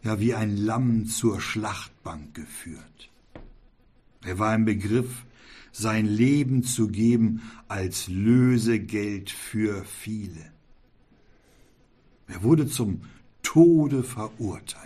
ja 0.03 0.21
wie 0.21 0.35
ein 0.35 0.57
Lamm 0.57 1.07
zur 1.07 1.41
Schlachtbank 1.41 2.35
geführt. 2.35 3.11
Er 4.23 4.39
war 4.39 4.55
im 4.55 4.65
Begriff, 4.65 5.25
sein 5.73 6.07
Leben 6.07 6.63
zu 6.63 6.89
geben 6.89 7.43
als 7.67 8.07
Lösegeld 8.09 9.31
für 9.31 9.85
viele. 9.85 10.54
Er 12.29 12.43
wurde 12.43 12.67
zum 12.69 13.03
Tode 13.43 14.03
verurteilt. 14.03 14.85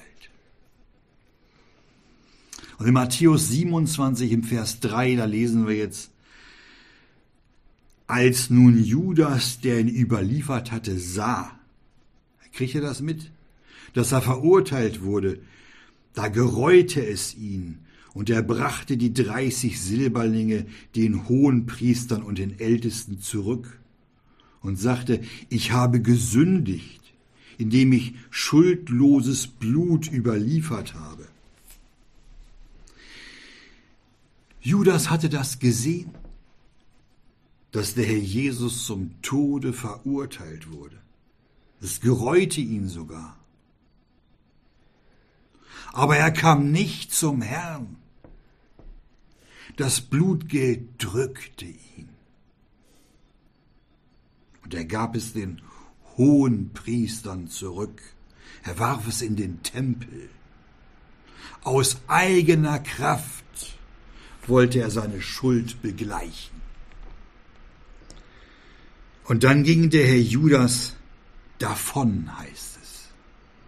Und 2.78 2.86
in 2.86 2.94
Matthäus 2.94 3.48
27 3.48 4.30
im 4.32 4.44
Vers 4.44 4.80
3, 4.80 5.16
da 5.16 5.24
lesen 5.24 5.66
wir 5.66 5.76
jetzt, 5.76 6.10
als 8.06 8.50
nun 8.50 8.82
Judas, 8.82 9.60
der 9.60 9.80
ihn 9.80 9.88
überliefert 9.88 10.72
hatte, 10.72 10.98
sah, 10.98 11.58
kriegt 12.52 12.74
ihr 12.74 12.80
das 12.80 13.00
mit? 13.00 13.30
Dass 13.94 14.12
er 14.12 14.22
verurteilt 14.22 15.02
wurde, 15.02 15.40
da 16.14 16.28
gereute 16.28 17.04
es 17.04 17.34
ihn, 17.36 17.80
und 18.14 18.30
er 18.30 18.42
brachte 18.42 18.96
die 18.96 19.12
dreißig 19.12 19.80
Silberlinge 19.80 20.66
den 20.96 21.28
Hohenpriestern 21.28 22.22
und 22.22 22.38
den 22.38 22.58
Ältesten 22.58 23.20
zurück 23.20 23.78
und 24.60 24.76
sagte, 24.76 25.20
ich 25.50 25.70
habe 25.72 26.00
gesündigt, 26.00 27.07
indem 27.58 27.92
ich 27.92 28.14
schuldloses 28.30 29.48
Blut 29.48 30.10
überliefert 30.10 30.94
habe. 30.94 31.26
Judas 34.60 35.10
hatte 35.10 35.28
das 35.28 35.58
gesehen, 35.58 36.14
dass 37.72 37.94
der 37.94 38.06
Herr 38.06 38.18
Jesus 38.18 38.86
zum 38.86 39.20
Tode 39.22 39.72
verurteilt 39.72 40.70
wurde. 40.70 40.96
Es 41.80 42.00
gereute 42.00 42.60
ihn 42.60 42.88
sogar. 42.88 43.36
Aber 45.92 46.16
er 46.16 46.30
kam 46.30 46.70
nicht 46.70 47.12
zum 47.12 47.42
Herrn. 47.42 47.96
Das 49.76 50.00
Blutgeld 50.00 50.88
drückte 50.98 51.66
ihn. 51.66 52.08
Und 54.64 54.74
er 54.74 54.84
gab 54.84 55.16
es 55.16 55.32
den 55.32 55.62
hohen 56.18 56.72
Priestern 56.74 57.48
zurück. 57.48 58.02
Er 58.64 58.78
warf 58.78 59.08
es 59.08 59.22
in 59.22 59.36
den 59.36 59.62
Tempel. 59.62 60.28
Aus 61.62 62.00
eigener 62.08 62.80
Kraft 62.80 63.78
wollte 64.46 64.80
er 64.80 64.90
seine 64.90 65.22
Schuld 65.22 65.80
begleichen. 65.80 66.58
Und 69.24 69.44
dann 69.44 69.62
ging 69.62 69.90
der 69.90 70.06
Herr 70.06 70.18
Judas 70.20 70.96
davon, 71.58 72.36
heißt 72.38 72.78
es. 72.82 73.08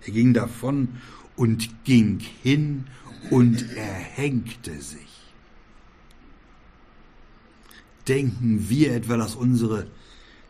Er 0.07 0.13
ging 0.13 0.33
davon 0.33 1.01
und 1.37 1.85
ging 1.85 2.19
hin 2.43 2.87
und 3.31 3.77
erhängte 3.77 4.81
sich. 4.81 5.01
Denken 8.09 8.69
wir 8.69 8.95
etwa, 8.95 9.19
dass 9.19 9.35
unsere 9.37 9.87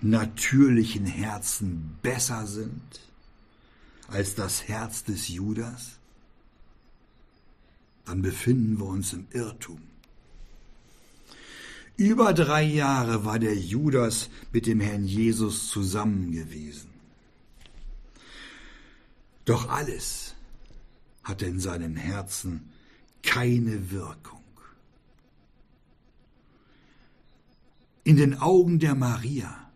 natürlichen 0.02 1.06
Herzen 1.06 1.98
besser 2.02 2.46
sind 2.46 3.00
als 4.08 4.34
das 4.34 4.68
Herz 4.68 5.04
des 5.04 5.28
Judas? 5.28 5.98
Dann 8.04 8.22
befinden 8.22 8.78
wir 8.78 8.86
uns 8.86 9.12
im 9.12 9.26
Irrtum. 9.30 9.80
Über 11.96 12.32
drei 12.32 12.62
Jahre 12.62 13.26
war 13.26 13.38
der 13.38 13.54
Judas 13.54 14.30
mit 14.52 14.66
dem 14.66 14.80
Herrn 14.80 15.04
Jesus 15.04 15.68
zusammen 15.68 16.32
gewesen. 16.32 16.88
Doch 19.44 19.68
alles 19.68 20.34
hatte 21.22 21.44
in 21.46 21.60
seinem 21.60 21.96
Herzen 21.96 22.70
keine 23.22 23.90
Wirkung. 23.90 24.40
In 28.02 28.16
den 28.16 28.38
Augen 28.38 28.78
der 28.78 28.94
Maria, 28.94 29.69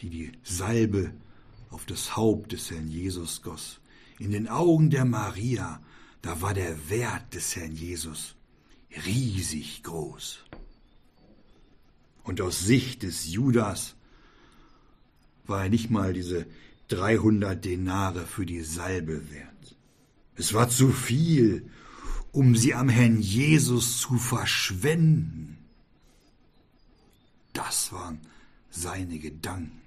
die 0.00 0.10
die 0.10 0.32
Salbe 0.42 1.12
auf 1.70 1.86
das 1.86 2.16
Haupt 2.16 2.52
des 2.52 2.70
Herrn 2.70 2.88
Jesus 2.88 3.42
goss, 3.42 3.80
in 4.18 4.30
den 4.30 4.48
Augen 4.48 4.90
der 4.90 5.04
Maria, 5.04 5.80
da 6.22 6.40
war 6.40 6.54
der 6.54 6.88
Wert 6.88 7.34
des 7.34 7.54
Herrn 7.56 7.74
Jesus 7.74 8.34
riesig 9.04 9.82
groß. 9.82 10.38
Und 12.24 12.40
aus 12.40 12.60
Sicht 12.60 13.02
des 13.02 13.30
Judas 13.30 13.94
war 15.46 15.64
er 15.64 15.68
nicht 15.68 15.90
mal 15.90 16.12
diese 16.12 16.46
300 16.88 17.64
Denare 17.64 18.26
für 18.26 18.46
die 18.46 18.62
Salbe 18.62 19.30
wert. 19.30 19.76
Es 20.34 20.52
war 20.54 20.68
zu 20.68 20.90
viel, 20.92 21.70
um 22.32 22.56
sie 22.56 22.74
am 22.74 22.88
Herrn 22.88 23.20
Jesus 23.20 24.00
zu 24.00 24.18
verschwenden. 24.18 25.58
Das 27.52 27.92
waren 27.92 28.20
seine 28.70 29.18
Gedanken. 29.18 29.85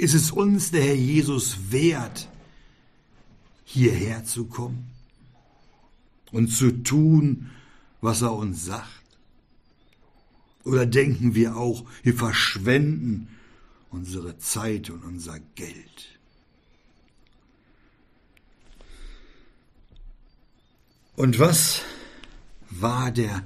Ist 0.00 0.14
es 0.14 0.30
uns 0.30 0.70
der 0.70 0.82
Herr 0.82 0.94
Jesus 0.94 1.56
wert, 1.70 2.28
hierher 3.64 4.24
zu 4.24 4.46
kommen? 4.46 4.90
und 6.32 6.48
zu 6.48 6.70
tun, 6.82 7.50
was 8.00 8.22
er 8.22 8.32
uns 8.32 8.64
sagt? 8.64 8.88
Oder 10.64 10.86
denken 10.86 11.34
wir 11.34 11.56
auch, 11.56 11.84
wir 12.02 12.14
verschwenden 12.14 13.28
unsere 13.90 14.38
Zeit 14.38 14.90
und 14.90 15.04
unser 15.04 15.40
Geld? 15.54 16.18
Und 21.16 21.38
was 21.38 21.82
war 22.70 23.10
der 23.10 23.44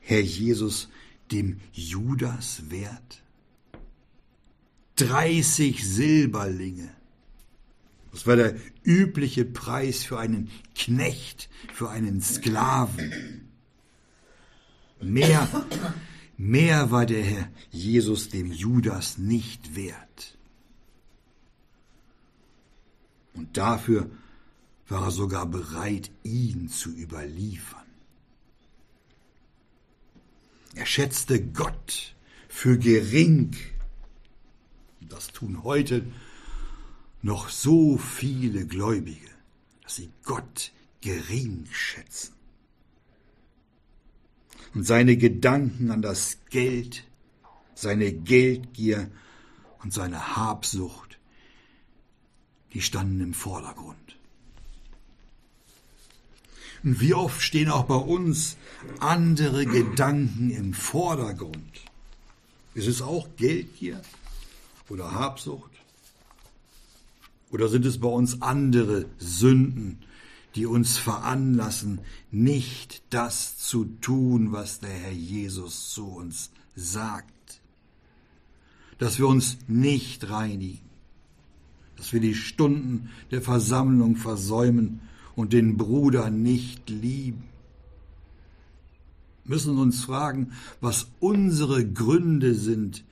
Herr 0.00 0.20
Jesus 0.20 0.88
dem 1.30 1.60
Judas 1.72 2.70
wert? 2.70 3.21
Dreißig 4.96 5.88
Silberlinge 5.88 6.90
das 8.12 8.26
war 8.26 8.36
der 8.36 8.54
übliche 8.84 9.44
Preis 9.46 10.04
für 10.04 10.18
einen 10.18 10.50
Knecht, 10.74 11.48
für 11.72 11.88
einen 11.88 12.20
Sklaven. 12.20 13.48
Mehr, 15.00 15.48
mehr 16.36 16.90
war 16.90 17.06
der 17.06 17.22
Herr 17.22 17.48
Jesus 17.70 18.28
dem 18.28 18.52
Judas 18.52 19.16
nicht 19.16 19.74
wert. 19.74 20.36
Und 23.32 23.56
dafür 23.56 24.10
war 24.88 25.04
er 25.06 25.10
sogar 25.10 25.46
bereit, 25.46 26.10
ihn 26.22 26.68
zu 26.68 26.90
überliefern. 26.90 27.80
Er 30.74 30.84
schätzte 30.84 31.42
Gott 31.42 32.14
für 32.48 32.78
gering. 32.78 33.56
Das 35.08 35.28
tun 35.28 35.64
heute 35.64 36.04
noch 37.22 37.48
so 37.48 37.98
viele 37.98 38.66
Gläubige, 38.66 39.28
dass 39.82 39.96
sie 39.96 40.10
Gott 40.24 40.72
gering 41.00 41.66
schätzen. 41.70 42.34
Und 44.74 44.84
seine 44.84 45.16
Gedanken 45.16 45.90
an 45.90 46.02
das 46.02 46.38
Geld, 46.50 47.04
seine 47.74 48.12
Geldgier 48.12 49.10
und 49.82 49.92
seine 49.92 50.36
Habsucht, 50.36 51.18
die 52.72 52.80
standen 52.80 53.20
im 53.20 53.34
Vordergrund. 53.34 53.98
Und 56.82 57.00
wie 57.00 57.14
oft 57.14 57.40
stehen 57.40 57.68
auch 57.68 57.84
bei 57.84 57.94
uns 57.94 58.56
andere 58.98 59.66
Gedanken 59.66 60.50
im 60.50 60.74
Vordergrund? 60.74 61.82
Ist 62.74 62.88
es 62.88 63.02
auch 63.02 63.28
Geldgier 63.36 64.00
oder 64.88 65.12
Habsucht? 65.12 65.70
Oder 67.50 67.68
sind 67.68 67.84
es 67.84 67.98
bei 67.98 68.08
uns 68.08 68.40
andere 68.40 69.06
Sünden, 69.18 69.98
die 70.54 70.66
uns 70.66 70.98
veranlassen, 70.98 72.00
nicht 72.30 73.02
das 73.10 73.58
zu 73.58 73.84
tun, 74.00 74.52
was 74.52 74.80
der 74.80 74.90
Herr 74.90 75.12
Jesus 75.12 75.90
zu 75.90 76.06
uns 76.06 76.50
sagt? 76.74 77.60
Dass 78.98 79.18
wir 79.18 79.26
uns 79.26 79.58
nicht 79.68 80.30
reinigen, 80.30 80.80
dass 81.96 82.12
wir 82.12 82.20
die 82.20 82.34
Stunden 82.34 83.10
der 83.30 83.42
Versammlung 83.42 84.16
versäumen 84.16 85.00
und 85.36 85.52
den 85.52 85.76
Bruder 85.76 86.30
nicht 86.30 86.88
lieben. 86.88 87.44
Müssen 89.44 89.76
uns 89.78 90.04
fragen, 90.04 90.52
was 90.80 91.08
unsere 91.20 91.84
Gründe 91.86 92.54
sind, 92.54 93.04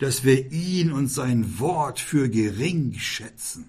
dass 0.00 0.24
wir 0.24 0.50
ihn 0.50 0.92
und 0.92 1.08
sein 1.08 1.60
Wort 1.60 2.00
für 2.00 2.28
gering 2.28 2.94
schätzen. 2.94 3.66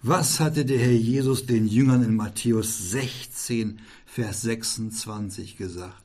Was 0.00 0.38
hatte 0.38 0.64
der 0.64 0.78
Herr 0.78 0.92
Jesus 0.92 1.46
den 1.46 1.66
Jüngern 1.66 2.04
in 2.04 2.14
Matthäus 2.14 2.90
16, 2.90 3.80
Vers 4.06 4.42
26 4.42 5.56
gesagt? 5.56 6.04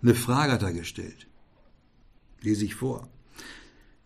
Eine 0.00 0.14
Frage 0.14 0.52
hat 0.52 0.62
er 0.62 0.72
gestellt. 0.72 1.26
Lese 2.42 2.64
ich 2.64 2.76
vor. 2.76 3.08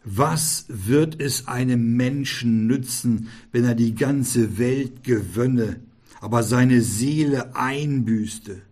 Was 0.05 0.65
wird 0.69 1.21
es 1.21 1.47
einem 1.47 1.97
Menschen 1.97 2.67
nützen, 2.67 3.29
wenn 3.53 3.65
er 3.65 3.75
die 3.75 3.95
ganze 3.95 4.57
Welt 4.57 5.05
gewönne, 5.05 5.81
aber 6.23 6.43
seine 6.43 6.81
Seele 6.81 7.55
einbüßte? 7.55 8.63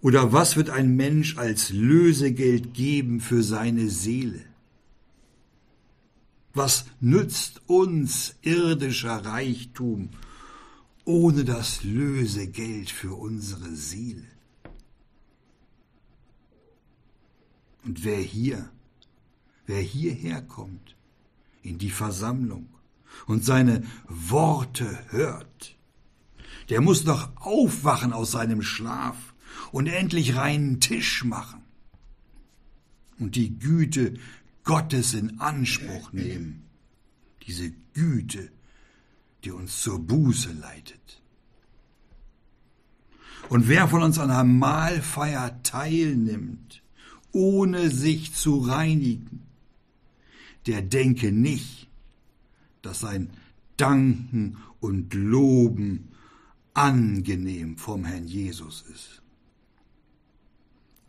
Oder 0.00 0.32
was 0.32 0.56
wird 0.56 0.70
ein 0.70 0.94
Mensch 0.94 1.38
als 1.38 1.70
Lösegeld 1.70 2.72
geben 2.72 3.20
für 3.20 3.42
seine 3.42 3.88
Seele? 3.90 4.44
Was 6.54 6.86
nützt 7.00 7.62
uns 7.68 8.36
irdischer 8.42 9.24
Reichtum 9.24 10.10
ohne 11.04 11.44
das 11.44 11.82
Lösegeld 11.84 12.90
für 12.90 13.14
unsere 13.14 13.74
Seele? 13.74 14.26
Und 17.84 18.04
wer 18.04 18.18
hier, 18.18 18.70
wer 19.66 19.80
hierher 19.80 20.42
kommt 20.42 20.96
in 21.62 21.78
die 21.78 21.90
Versammlung 21.90 22.68
und 23.26 23.44
seine 23.44 23.82
Worte 24.06 24.98
hört, 25.08 25.76
der 26.68 26.80
muss 26.80 27.04
noch 27.04 27.36
aufwachen 27.36 28.12
aus 28.12 28.32
seinem 28.32 28.62
Schlaf 28.62 29.27
und 29.72 29.86
endlich 29.86 30.36
reinen 30.36 30.80
Tisch 30.80 31.24
machen 31.24 31.62
und 33.18 33.36
die 33.36 33.58
Güte 33.58 34.14
Gottes 34.64 35.14
in 35.14 35.40
Anspruch 35.40 36.12
nehmen. 36.12 36.64
Diese 37.46 37.72
Güte, 37.94 38.50
die 39.44 39.50
uns 39.50 39.80
zur 39.80 39.98
Buße 39.98 40.52
leitet. 40.52 41.22
Und 43.48 43.68
wer 43.68 43.88
von 43.88 44.02
uns 44.02 44.18
an 44.18 44.30
einer 44.30 44.44
Mahlfeier 44.44 45.62
teilnimmt, 45.62 46.82
ohne 47.32 47.90
sich 47.90 48.34
zu 48.34 48.58
reinigen, 48.58 49.42
der 50.66 50.82
denke 50.82 51.32
nicht, 51.32 51.88
dass 52.82 53.00
sein 53.00 53.30
Danken 53.78 54.58
und 54.80 55.14
Loben 55.14 56.08
angenehm 56.74 57.78
vom 57.78 58.04
Herrn 58.04 58.26
Jesus 58.26 58.84
ist. 58.92 59.22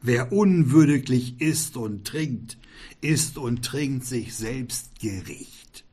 Wer 0.01 0.31
unwürdiglich 0.31 1.41
isst 1.41 1.75
und 1.75 2.07
trinkt, 2.07 2.57
isst 3.01 3.37
und 3.37 3.65
trinkt 3.65 4.05
sich 4.05 4.35
selbst 4.35 4.99
Gericht, 4.99 5.85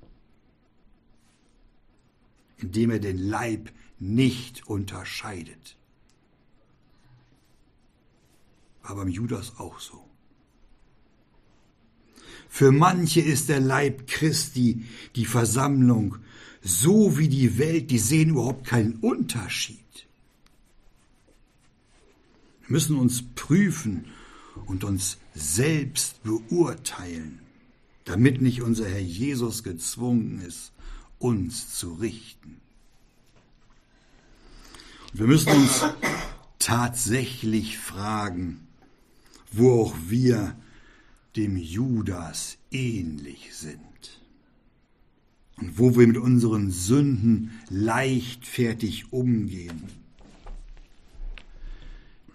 indem 2.59 2.91
er 2.91 3.01
den 3.01 3.19
Leib 3.19 3.73
nicht 3.99 4.69
unterscheidet. 4.69 5.77
War 8.83 8.97
beim 8.97 9.09
Judas 9.09 9.59
auch 9.59 9.81
so. 9.81 10.05
Für 12.49 12.71
manche 12.71 13.21
ist 13.21 13.49
der 13.49 13.61
Leib 13.61 14.07
Christi, 14.07 14.85
die 15.17 15.27
Versammlung, 15.27 16.17
so 16.63 17.19
wie 17.19 17.29
die 17.29 17.59
Welt, 17.59 17.91
die 17.91 17.99
sehen 17.99 18.31
überhaupt 18.31 18.67
keinen 18.67 18.97
Unterschied. 18.97 19.86
Wir 22.67 22.73
müssen 22.75 22.97
uns 22.97 23.23
prüfen 23.35 24.07
und 24.67 24.83
uns 24.83 25.19
selbst 25.35 26.23
beurteilen, 26.25 27.41
damit 28.05 28.43
nicht 28.43 28.61
unser 28.63 28.89
Herr 28.89 29.01
Jesus 29.01 29.63
gezwungen 29.63 30.41
ist, 30.41 30.73
uns 31.21 31.75
zu 31.77 31.95
richten. 31.95 32.61
Und 35.13 35.21
wir 35.21 35.27
müssen 35.29 35.53
uns 35.53 35.85
tatsächlich 36.59 37.79
fragen, 37.79 38.67
wo 39.53 39.83
auch 39.83 39.95
wir 40.09 40.57
dem 41.37 41.57
Judas 41.57 42.59
ähnlich 42.73 43.55
sind 43.55 43.79
und 45.57 45.79
wo 45.79 45.97
wir 45.97 46.07
mit 46.09 46.17
unseren 46.17 46.73
Sünden 46.73 47.53
leichtfertig 47.71 49.13
umgehen 49.13 50.06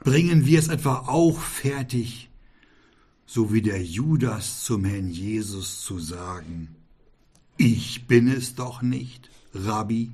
Bringen 0.04 0.45
wir 0.47 0.58
es 0.60 0.68
etwa 0.68 1.06
auch 1.08 1.39
fertig, 1.39 2.30
so 3.26 3.54
wie 3.54 3.62
der 3.62 3.84
Judas 3.84 4.64
zum 4.64 4.84
Herrn 4.84 5.10
Jesus 5.10 5.82
zu 5.86 5.99
sagen, 5.99 6.76
ich 7.58 8.08
bin 8.08 8.28
es 8.28 8.56
doch 8.56 8.82
nicht, 8.82 9.30
Rabbi. 9.54 10.12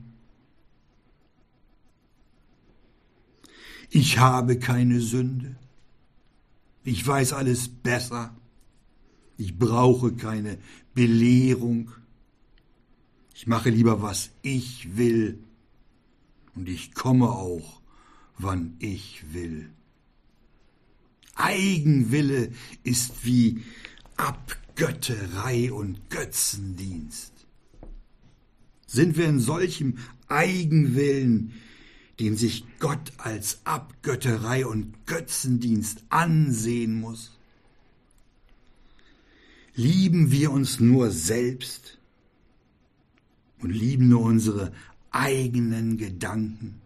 Ich 3.89 4.17
habe 4.17 4.59
keine 4.59 4.99
Sünde. 4.99 5.55
Ich 6.83 7.07
weiß 7.07 7.31
alles 7.31 7.69
besser. 7.69 8.35
Ich 9.37 9.57
brauche 9.57 10.11
keine 10.13 10.57
Belehrung. 10.93 11.91
Ich 13.33 13.47
mache 13.47 13.69
lieber, 13.69 14.01
was 14.01 14.31
ich 14.41 14.97
will. 14.97 15.39
Und 16.55 16.67
ich 16.67 16.93
komme 16.93 17.29
auch, 17.29 17.76
wann 18.37 18.75
ich 18.79 19.23
will. 19.33 19.69
Eigenwille 21.35 22.51
ist 22.83 23.25
wie 23.25 23.63
Abgötterei 24.17 25.71
und 25.71 26.09
Götzendienst. 26.09 27.33
Sind 28.87 29.17
wir 29.17 29.27
in 29.27 29.39
solchem 29.39 29.97
Eigenwillen, 30.27 31.53
den 32.19 32.35
sich 32.35 32.65
Gott 32.79 33.11
als 33.17 33.59
Abgötterei 33.65 34.65
und 34.65 35.05
Götzendienst 35.05 36.03
ansehen 36.09 36.99
muss? 36.99 37.37
Lieben 39.75 40.31
wir 40.31 40.51
uns 40.51 40.79
nur 40.79 41.11
selbst 41.11 41.99
und 43.59 43.69
lieben 43.69 44.09
nur 44.09 44.21
unsere 44.21 44.73
eigenen 45.11 45.97
Gedanken? 45.97 46.81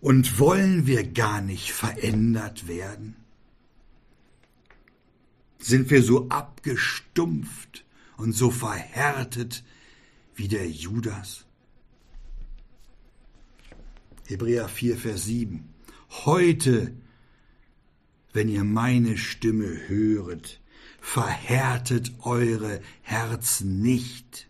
Und 0.00 0.38
wollen 0.38 0.86
wir 0.86 1.04
gar 1.04 1.40
nicht 1.40 1.72
verändert 1.72 2.68
werden? 2.68 3.16
Sind 5.58 5.90
wir 5.90 6.02
so 6.02 6.28
abgestumpft 6.28 7.84
und 8.16 8.32
so 8.32 8.50
verhärtet 8.50 9.64
wie 10.34 10.48
der 10.48 10.68
Judas? 10.68 11.46
Hebräer 14.26 14.68
4, 14.68 14.96
Vers 14.96 15.24
7. 15.24 15.68
Heute, 16.24 16.94
wenn 18.32 18.48
ihr 18.48 18.64
meine 18.64 19.16
Stimme 19.16 19.88
höret, 19.88 20.60
verhärtet 21.00 22.12
eure 22.20 22.80
Herzen 23.02 23.80
nicht. 23.80 24.48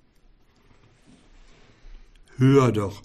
Hör 2.36 2.72
doch 2.72 3.02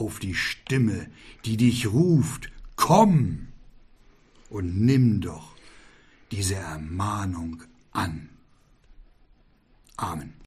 auf 0.00 0.18
die 0.18 0.34
Stimme, 0.34 1.10
die 1.44 1.56
dich 1.56 1.92
ruft, 1.92 2.50
komm 2.76 3.48
und 4.50 4.80
nimm 4.80 5.20
doch 5.20 5.54
diese 6.30 6.56
Ermahnung 6.56 7.62
an. 7.92 8.28
Amen. 9.96 10.37